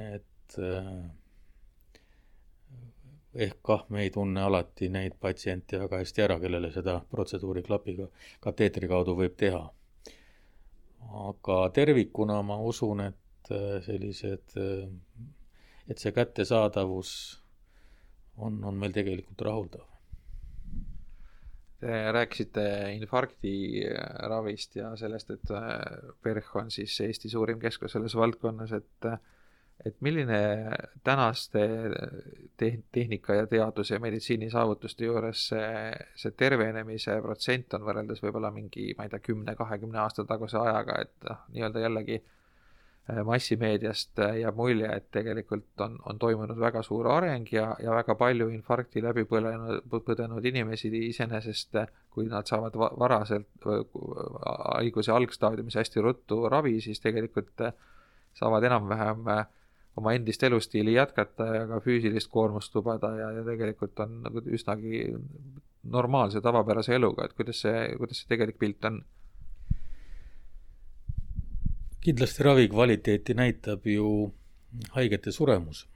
et 0.08 0.58
ehk 3.46 3.60
kah 3.68 3.84
me 3.92 4.02
ei 4.06 4.10
tunne 4.10 4.42
alati 4.42 4.88
neid 4.92 5.16
patsiente 5.20 5.78
väga 5.80 6.00
hästi 6.02 6.24
ära, 6.24 6.38
kellele 6.40 6.72
seda 6.72 6.98
protseduuri 7.10 7.62
klapiga, 7.66 8.08
kateetri 8.40 8.88
kaudu 8.88 9.16
võib 9.20 9.36
teha. 9.44 9.64
aga 11.30 11.56
tervikuna 11.70 12.40
ma 12.42 12.56
usun, 12.70 13.00
et 13.04 13.50
sellised 13.86 14.56
et 15.88 16.02
see 16.02 16.12
kättesaadavus 16.12 17.12
on, 18.36 18.58
on 18.64 18.74
meil 18.80 18.94
tegelikult 18.94 19.44
rahuldav. 19.46 19.84
Te 21.80 21.96
rääkisite 22.12 22.62
infarkti 22.96 23.84
ravist 24.30 24.78
ja 24.78 24.94
sellest, 24.96 25.30
et 25.34 25.50
PERH 26.24 26.54
on 26.56 26.70
siis 26.72 26.94
Eesti 27.04 27.28
suurim 27.28 27.60
keskus 27.60 27.96
selles 27.96 28.16
valdkonnas, 28.16 28.72
et 28.72 29.10
et 29.84 29.98
milline 30.00 30.38
tänaste 31.04 31.60
te-, 32.56 32.78
tehnika 32.92 33.34
ja 33.36 33.46
teaduse 33.46 33.94
ja 33.94 34.00
meditsiini 34.00 34.48
saavutuste 34.50 35.04
juures 35.04 35.42
see, 35.50 35.90
see 36.16 36.32
tervenemise 36.32 37.18
protsent 37.20 37.76
on 37.76 37.84
võrreldes 37.84 38.22
võib-olla 38.24 38.48
mingi, 38.56 38.94
ma 38.96 39.04
ei 39.04 39.12
tea, 39.12 39.20
kümne, 39.28 39.52
kahekümne 39.58 40.00
aasta 40.00 40.24
taguse 40.24 40.56
ajaga, 40.62 40.96
et 41.04 41.28
noh, 41.28 41.44
nii-öelda 41.52 41.84
jällegi 41.84 42.16
Äh, 42.18 42.42
massimeediast 43.06 44.18
äh, 44.18 44.38
jääb 44.40 44.56
mulje, 44.58 44.88
et 44.90 45.10
tegelikult 45.14 45.80
on, 45.84 45.98
on 46.10 46.18
toimunud 46.18 46.58
väga 46.58 46.82
suur 46.82 47.06
areng 47.12 47.46
ja, 47.52 47.68
ja 47.82 47.92
väga 47.94 48.16
palju 48.18 48.48
infarkti 48.50 49.02
läbi 49.02 49.22
põlenud, 49.30 49.84
põdenud 49.92 50.44
inimesi 50.50 50.90
iseenesest, 51.08 51.76
äh, 51.78 51.92
kui 52.10 52.26
nad 52.26 52.48
saavad 52.50 52.74
varaselt 52.74 53.66
haiguse 53.66 55.12
algstaadiumis 55.12 55.78
hästi 55.78 56.02
ruttu 56.02 56.40
ravi, 56.48 56.80
siis 56.80 57.00
tegelikult 57.04 57.62
saavad 58.34 58.64
enam-vähem 58.64 59.28
oma 59.96 60.12
endist 60.16 60.42
elustiili 60.42 60.96
jätkata 60.96 61.46
ja 61.54 61.66
ka 61.68 61.80
füüsilist 61.84 62.30
koormust 62.32 62.74
lubada 62.74 63.12
ja, 63.16 63.30
ja 63.38 63.44
tegelikult 63.44 64.00
on 64.00 64.22
nagu 64.24 64.42
üsnagi 64.58 65.04
normaalse 65.92 66.40
tavapärase 66.42 66.96
eluga, 66.96 67.28
et 67.28 67.36
kuidas 67.38 67.62
see, 67.62 67.84
kuidas 68.00 68.22
see 68.22 68.32
tegelik 68.32 68.58
pilt 68.58 68.84
on 68.88 69.04
kindlasti 72.06 72.42
ravi 72.46 72.68
kvaliteeti 72.70 73.34
näitab 73.34 73.86
ju 73.86 74.32
haigete 74.94 75.32
suremus. 75.32 75.88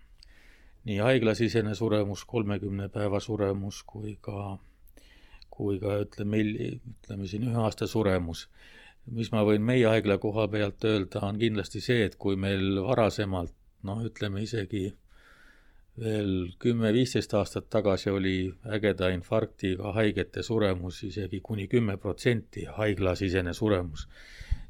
nii 0.85 0.97
haiglasisene 0.99 1.75
suremus, 1.75 2.25
kolmekümne 2.25 2.89
päeva 2.89 3.21
suremus 3.21 3.83
kui 3.87 4.17
ka, 4.21 4.59
kui 5.51 5.79
ka 5.79 5.99
ütleme, 6.05 6.41
ütleme 6.79 7.29
siin 7.31 7.45
ühe 7.51 7.63
aasta 7.63 7.87
suremus. 7.87 8.49
mis 9.07 9.31
ma 9.33 9.45
võin 9.47 9.63
meie 9.63 9.87
haigla 9.87 10.19
koha 10.19 10.49
pealt 10.49 10.85
öelda, 10.85 11.23
on 11.29 11.39
kindlasti 11.39 11.81
see, 11.81 12.03
et 12.09 12.17
kui 12.17 12.37
meil 12.37 12.83
varasemalt 12.89 13.55
noh, 13.87 14.03
ütleme 14.11 14.43
isegi 14.43 14.85
veel 16.01 16.35
kümme-viisteist 16.59 17.35
aastat 17.39 17.71
tagasi 17.71 18.11
oli 18.11 18.37
ägeda 18.77 19.15
infarktiga 19.15 19.93
haigete 19.93 20.43
suremus 20.43 21.03
isegi 21.05 21.41
kuni 21.41 21.69
kümme 21.69 21.97
protsenti 21.97 22.67
haiglasisene 22.81 23.55
suremus 23.55 24.09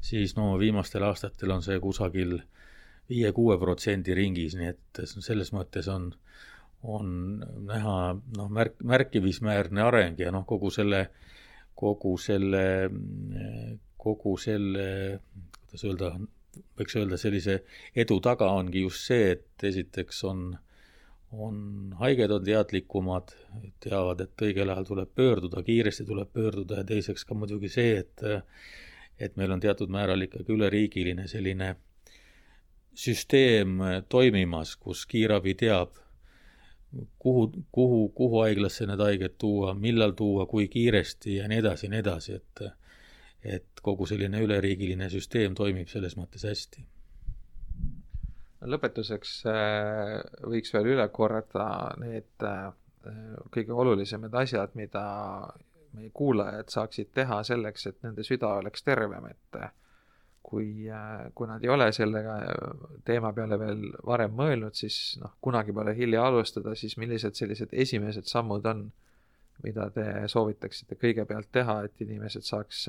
siis 0.01 0.35
no 0.37 0.53
viimastel 0.59 1.05
aastatel 1.05 1.53
on 1.55 1.63
see 1.65 1.79
kusagil 1.79 2.39
viie-kuue 3.11 3.57
protsendi 3.59 4.15
ringis, 4.17 4.55
nii 4.57 4.71
et 4.71 5.01
selles 5.11 5.51
mõttes 5.55 5.87
on, 5.91 6.09
on 6.83 7.13
näha 7.67 7.97
noh, 8.37 8.49
märk, 8.53 8.79
märkimisväärne 8.87 9.83
areng 9.83 10.21
ja 10.21 10.31
noh, 10.33 10.45
kogu 10.47 10.71
selle, 10.73 11.05
kogu 11.77 12.15
selle, 12.21 12.63
kogu 14.01 14.35
selle, 14.41 14.87
kuidas 15.65 15.85
öelda, 15.87 16.11
võiks 16.79 16.97
öelda 16.99 17.19
sellise 17.19 17.61
edu 18.03 18.19
taga 18.23 18.51
ongi 18.57 18.85
just 18.85 19.07
see, 19.11 19.31
et 19.35 19.67
esiteks 19.71 20.23
on, 20.29 20.45
on 21.31 21.57
haiged 22.01 22.31
on 22.35 22.45
teadlikumad, 22.47 23.35
teavad, 23.83 24.23
et 24.25 24.45
õigel 24.47 24.71
ajal 24.73 24.87
tuleb 24.87 25.11
pöörduda, 25.15 25.63
kiiresti 25.67 26.07
tuleb 26.07 26.31
pöörduda 26.33 26.81
ja 26.81 26.87
teiseks 26.87 27.27
ka 27.27 27.37
muidugi 27.37 27.71
see, 27.71 27.99
et 28.03 28.25
et 29.19 29.35
meil 29.37 29.51
on 29.51 29.59
teatud 29.59 29.89
määral 29.93 30.21
ikkagi 30.21 30.53
üleriigiline 30.53 31.27
selline 31.27 31.75
süsteem 32.93 33.79
toimimas, 34.09 34.75
kus 34.75 35.05
kiirabi 35.05 35.53
teab, 35.55 35.95
kuhu, 37.19 37.51
kuhu, 37.71 38.09
kuhu 38.09 38.41
haiglasse 38.41 38.85
need 38.89 38.99
haiged 38.99 39.37
tuua, 39.39 39.73
millal 39.73 40.11
tuua, 40.17 40.45
kui 40.45 40.67
kiiresti 40.67 41.35
ja 41.35 41.47
nii 41.47 41.61
edasi 41.63 41.87
ja 41.87 41.95
nii 41.95 42.05
edasi, 42.05 42.39
et 42.39 42.63
et 43.41 43.81
kogu 43.81 44.05
selline 44.05 44.37
üleriigiline 44.45 45.07
süsteem 45.09 45.55
toimib 45.57 45.89
selles 45.89 46.13
mõttes 46.17 46.43
hästi. 46.45 46.83
lõpetuseks 48.61 49.31
äh, 49.49 50.19
võiks 50.45 50.73
veel 50.75 50.91
üle 50.93 51.07
korrata 51.09 51.95
need 51.97 52.45
äh, 52.45 52.69
kõige 53.49 53.73
olulisemad 53.73 54.35
asjad, 54.43 54.75
mida 54.77 55.03
meie 55.93 56.09
kuulajad 56.13 56.69
saaksid 56.71 57.11
teha 57.13 57.41
selleks, 57.43 57.87
et 57.87 58.03
nende 58.03 58.23
süda 58.23 58.55
oleks 58.61 58.83
tervem, 58.83 59.25
et 59.31 59.61
kui, 60.51 60.87
kui 61.35 61.47
nad 61.47 61.63
ei 61.63 61.69
ole 61.69 61.91
selle 61.95 62.23
teema 63.07 63.31
peale 63.33 63.59
veel 63.59 63.85
varem 64.07 64.33
mõelnud, 64.35 64.75
siis 64.77 65.17
noh, 65.21 65.35
kunagi 65.41 65.73
pole 65.75 65.95
hilja 65.97 66.25
alustada, 66.27 66.75
siis 66.75 66.97
millised 67.01 67.37
sellised 67.37 67.75
esimesed 67.85 68.29
sammud 68.29 68.65
on, 68.71 68.87
mida 69.63 69.89
te 69.93 70.05
soovitaksite 70.31 70.97
kõigepealt 70.97 71.51
teha, 71.53 71.81
et 71.85 72.01
inimesed 72.01 72.47
saaks 72.47 72.87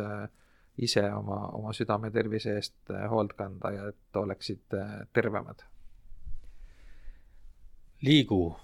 ise 0.82 1.04
oma, 1.12 1.42
oma 1.58 1.74
südame 1.76 2.10
tervise 2.10 2.56
eest 2.56 2.94
hoolt 3.12 3.36
kanda 3.36 3.74
ja 3.74 3.90
et 3.92 4.22
oleksid 4.22 4.80
tervemad? 5.12 5.66
liigu 8.02 8.56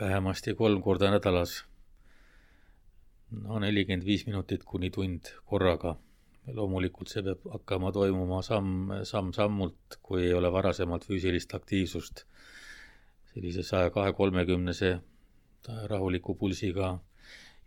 vähemasti 0.00 0.54
kolm 0.54 0.80
korda 0.82 1.10
nädalas 1.10 1.60
no 3.30 3.58
nelikümmend 3.62 4.06
viis 4.06 4.24
minutit 4.26 4.64
kuni 4.64 4.90
tund 4.90 5.32
korraga. 5.46 5.96
loomulikult 6.48 7.10
see 7.12 7.20
peab 7.24 7.42
hakkama 7.52 7.90
toimuma 7.92 8.38
samm, 8.42 8.92
samm-sammult, 9.04 9.98
kui 10.02 10.22
ei 10.24 10.32
ole 10.32 10.48
varasemalt 10.52 11.04
füüsilist 11.04 11.52
aktiivsust. 11.54 12.24
sellise 13.32 13.62
saja 13.62 13.90
kahe, 13.90 14.12
kolmekümnese 14.12 14.98
rahuliku 15.92 16.34
pulsiga 16.34 16.98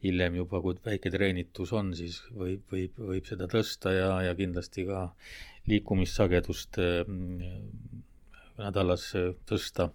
hiljem 0.04 0.36
juba, 0.40 0.62
kui 0.62 0.78
väike 0.86 1.12
treenitus 1.14 1.74
on, 1.78 1.94
siis 1.98 2.18
võib, 2.34 2.64
võib, 2.72 2.98
võib 3.12 3.28
seda 3.30 3.48
tõsta 3.52 3.94
ja, 3.94 4.10
ja 4.26 4.34
kindlasti 4.36 4.86
ka 4.88 5.04
liikumissagedust 5.70 6.82
mm, 6.82 8.02
nädalas 8.58 9.12
tõsta. 9.50 9.92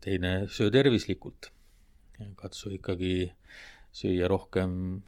teine, 0.00 0.32
söö 0.48 0.70
tervislikult. 0.70 1.52
katsu 2.36 2.70
ikkagi 2.70 3.32
süüa 3.92 4.28
rohkem 4.28 5.02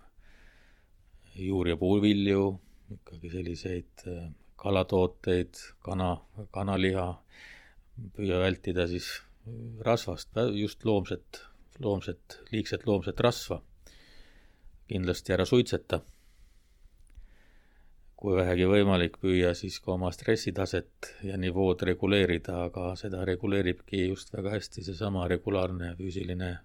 juur- 1.36 1.68
ja 1.68 1.76
puuvilju, 1.76 2.60
ikkagi 2.94 3.30
selliseid 3.30 4.06
äh, 4.06 4.30
kalatooteid, 4.56 5.60
kana, 5.84 6.16
kanaliha, 6.54 7.08
püüa 8.16 8.40
vältida 8.42 8.86
siis 8.90 9.08
rasvast, 9.84 10.30
just 10.56 10.84
loomset, 10.84 11.42
loomset, 11.80 12.40
liigset 12.52 12.86
loomset 12.86 13.20
rasva. 13.20 13.62
kindlasti 14.88 15.32
ära 15.32 15.44
suitseta. 15.48 16.00
kui 18.16 18.36
vähegi 18.36 18.64
võimalik, 18.64 19.18
püüa 19.20 19.50
siis 19.54 19.80
ka 19.84 19.92
oma 19.92 20.10
stressitaset 20.12 21.10
ja 21.28 21.36
nivood 21.36 21.82
reguleerida, 21.84 22.62
aga 22.64 22.94
seda 22.96 23.24
reguleeribki 23.24 24.06
just 24.08 24.32
väga 24.32 24.54
hästi 24.54 24.84
seesama 24.84 25.26
regulaarne 25.28 25.90
füüsiline 25.98 26.58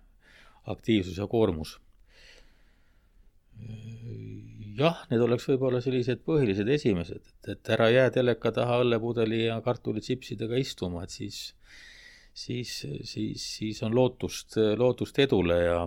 aktiivsus 0.71 1.17
ja 1.17 1.27
koormus 1.27 1.79
jah, 4.79 5.03
need 5.11 5.23
oleks 5.23 5.47
võib-olla 5.49 5.81
sellised 5.83 6.23
põhilised 6.27 6.69
esimesed, 6.71 7.21
et, 7.21 7.51
et 7.55 7.71
ära 7.75 7.89
jää 7.91 8.09
teleka 8.15 8.51
taha 8.55 8.79
õllepudeli 8.83 9.45
ja 9.45 9.59
kartulitsipsidega 9.65 10.59
istuma, 10.61 11.03
et 11.03 11.15
siis, 11.15 11.39
siis, 12.33 12.75
siis, 13.03 13.45
siis 13.59 13.81
on 13.87 13.95
lootust, 13.95 14.59
lootust 14.79 15.19
edule 15.25 15.63
ja 15.63 15.79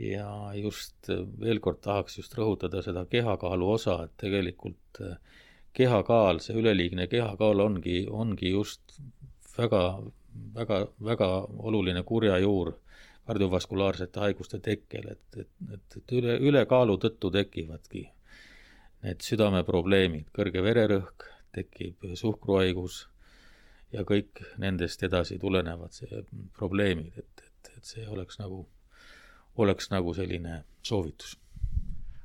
ja 0.00 0.28
just 0.56 1.10
veel 1.40 1.60
kord 1.60 1.82
tahaks 1.84 2.16
just 2.16 2.32
rõhutada 2.38 2.80
seda 2.82 3.04
kehakaalu 3.12 3.66
osa, 3.74 3.98
et 4.06 4.14
tegelikult 4.22 5.02
kehakaal, 5.76 6.40
see 6.40 6.56
üleliigne 6.56 7.06
kehakaal 7.12 7.60
ongi, 7.60 8.06
ongi 8.08 8.54
just 8.54 8.96
väga, 9.58 9.82
väga, 10.56 10.78
väga 11.04 11.28
oluline 11.68 12.02
kurjajuur 12.08 12.72
kardiovaskulaarsete 13.26 14.20
haiguste 14.20 14.58
tekkel, 14.58 15.12
et, 15.12 15.38
et, 15.38 15.50
et, 15.72 15.96
et 15.96 16.14
üle, 16.18 16.36
ülekaalu 16.50 16.96
tõttu 17.02 17.30
tekivadki 17.34 18.06
need 19.02 19.22
südameprobleemid, 19.26 20.28
kõrge 20.34 20.62
vererõhk, 20.62 21.26
tekib 21.54 22.06
suhkruhaigus 22.18 23.06
ja 23.92 24.06
kõik 24.08 24.42
nendest 24.62 25.02
edasi 25.04 25.38
tulenevad 25.42 25.94
see 25.94 26.22
probleemid, 26.56 27.18
et, 27.18 27.44
et, 27.46 27.72
et 27.76 27.94
see 27.94 28.06
oleks 28.08 28.40
nagu, 28.40 28.64
oleks 29.60 29.90
nagu 29.92 30.14
selline 30.16 30.62
soovitus. 30.82 31.36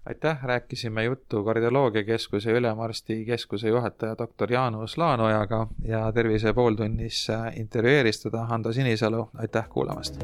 Aitäh, 0.08 0.44
rääkisime 0.44 1.04
juttu 1.04 1.44
Kardioloogiakeskuse 1.44 2.54
ülemarsti 2.56 3.26
keskuse 3.26 3.68
juhataja 3.68 4.16
doktor 4.18 4.54
Jaanus 4.54 4.98
Laanojaga 4.98 5.68
ja 5.84 6.06
Tervise 6.16 6.54
pooltunnis 6.54 7.28
intervjueeris 7.56 8.24
teda 8.24 8.46
Hando 8.46 8.74
Sinisalu, 8.74 9.30
aitäh 9.36 9.70
kuulamast! 9.70 10.24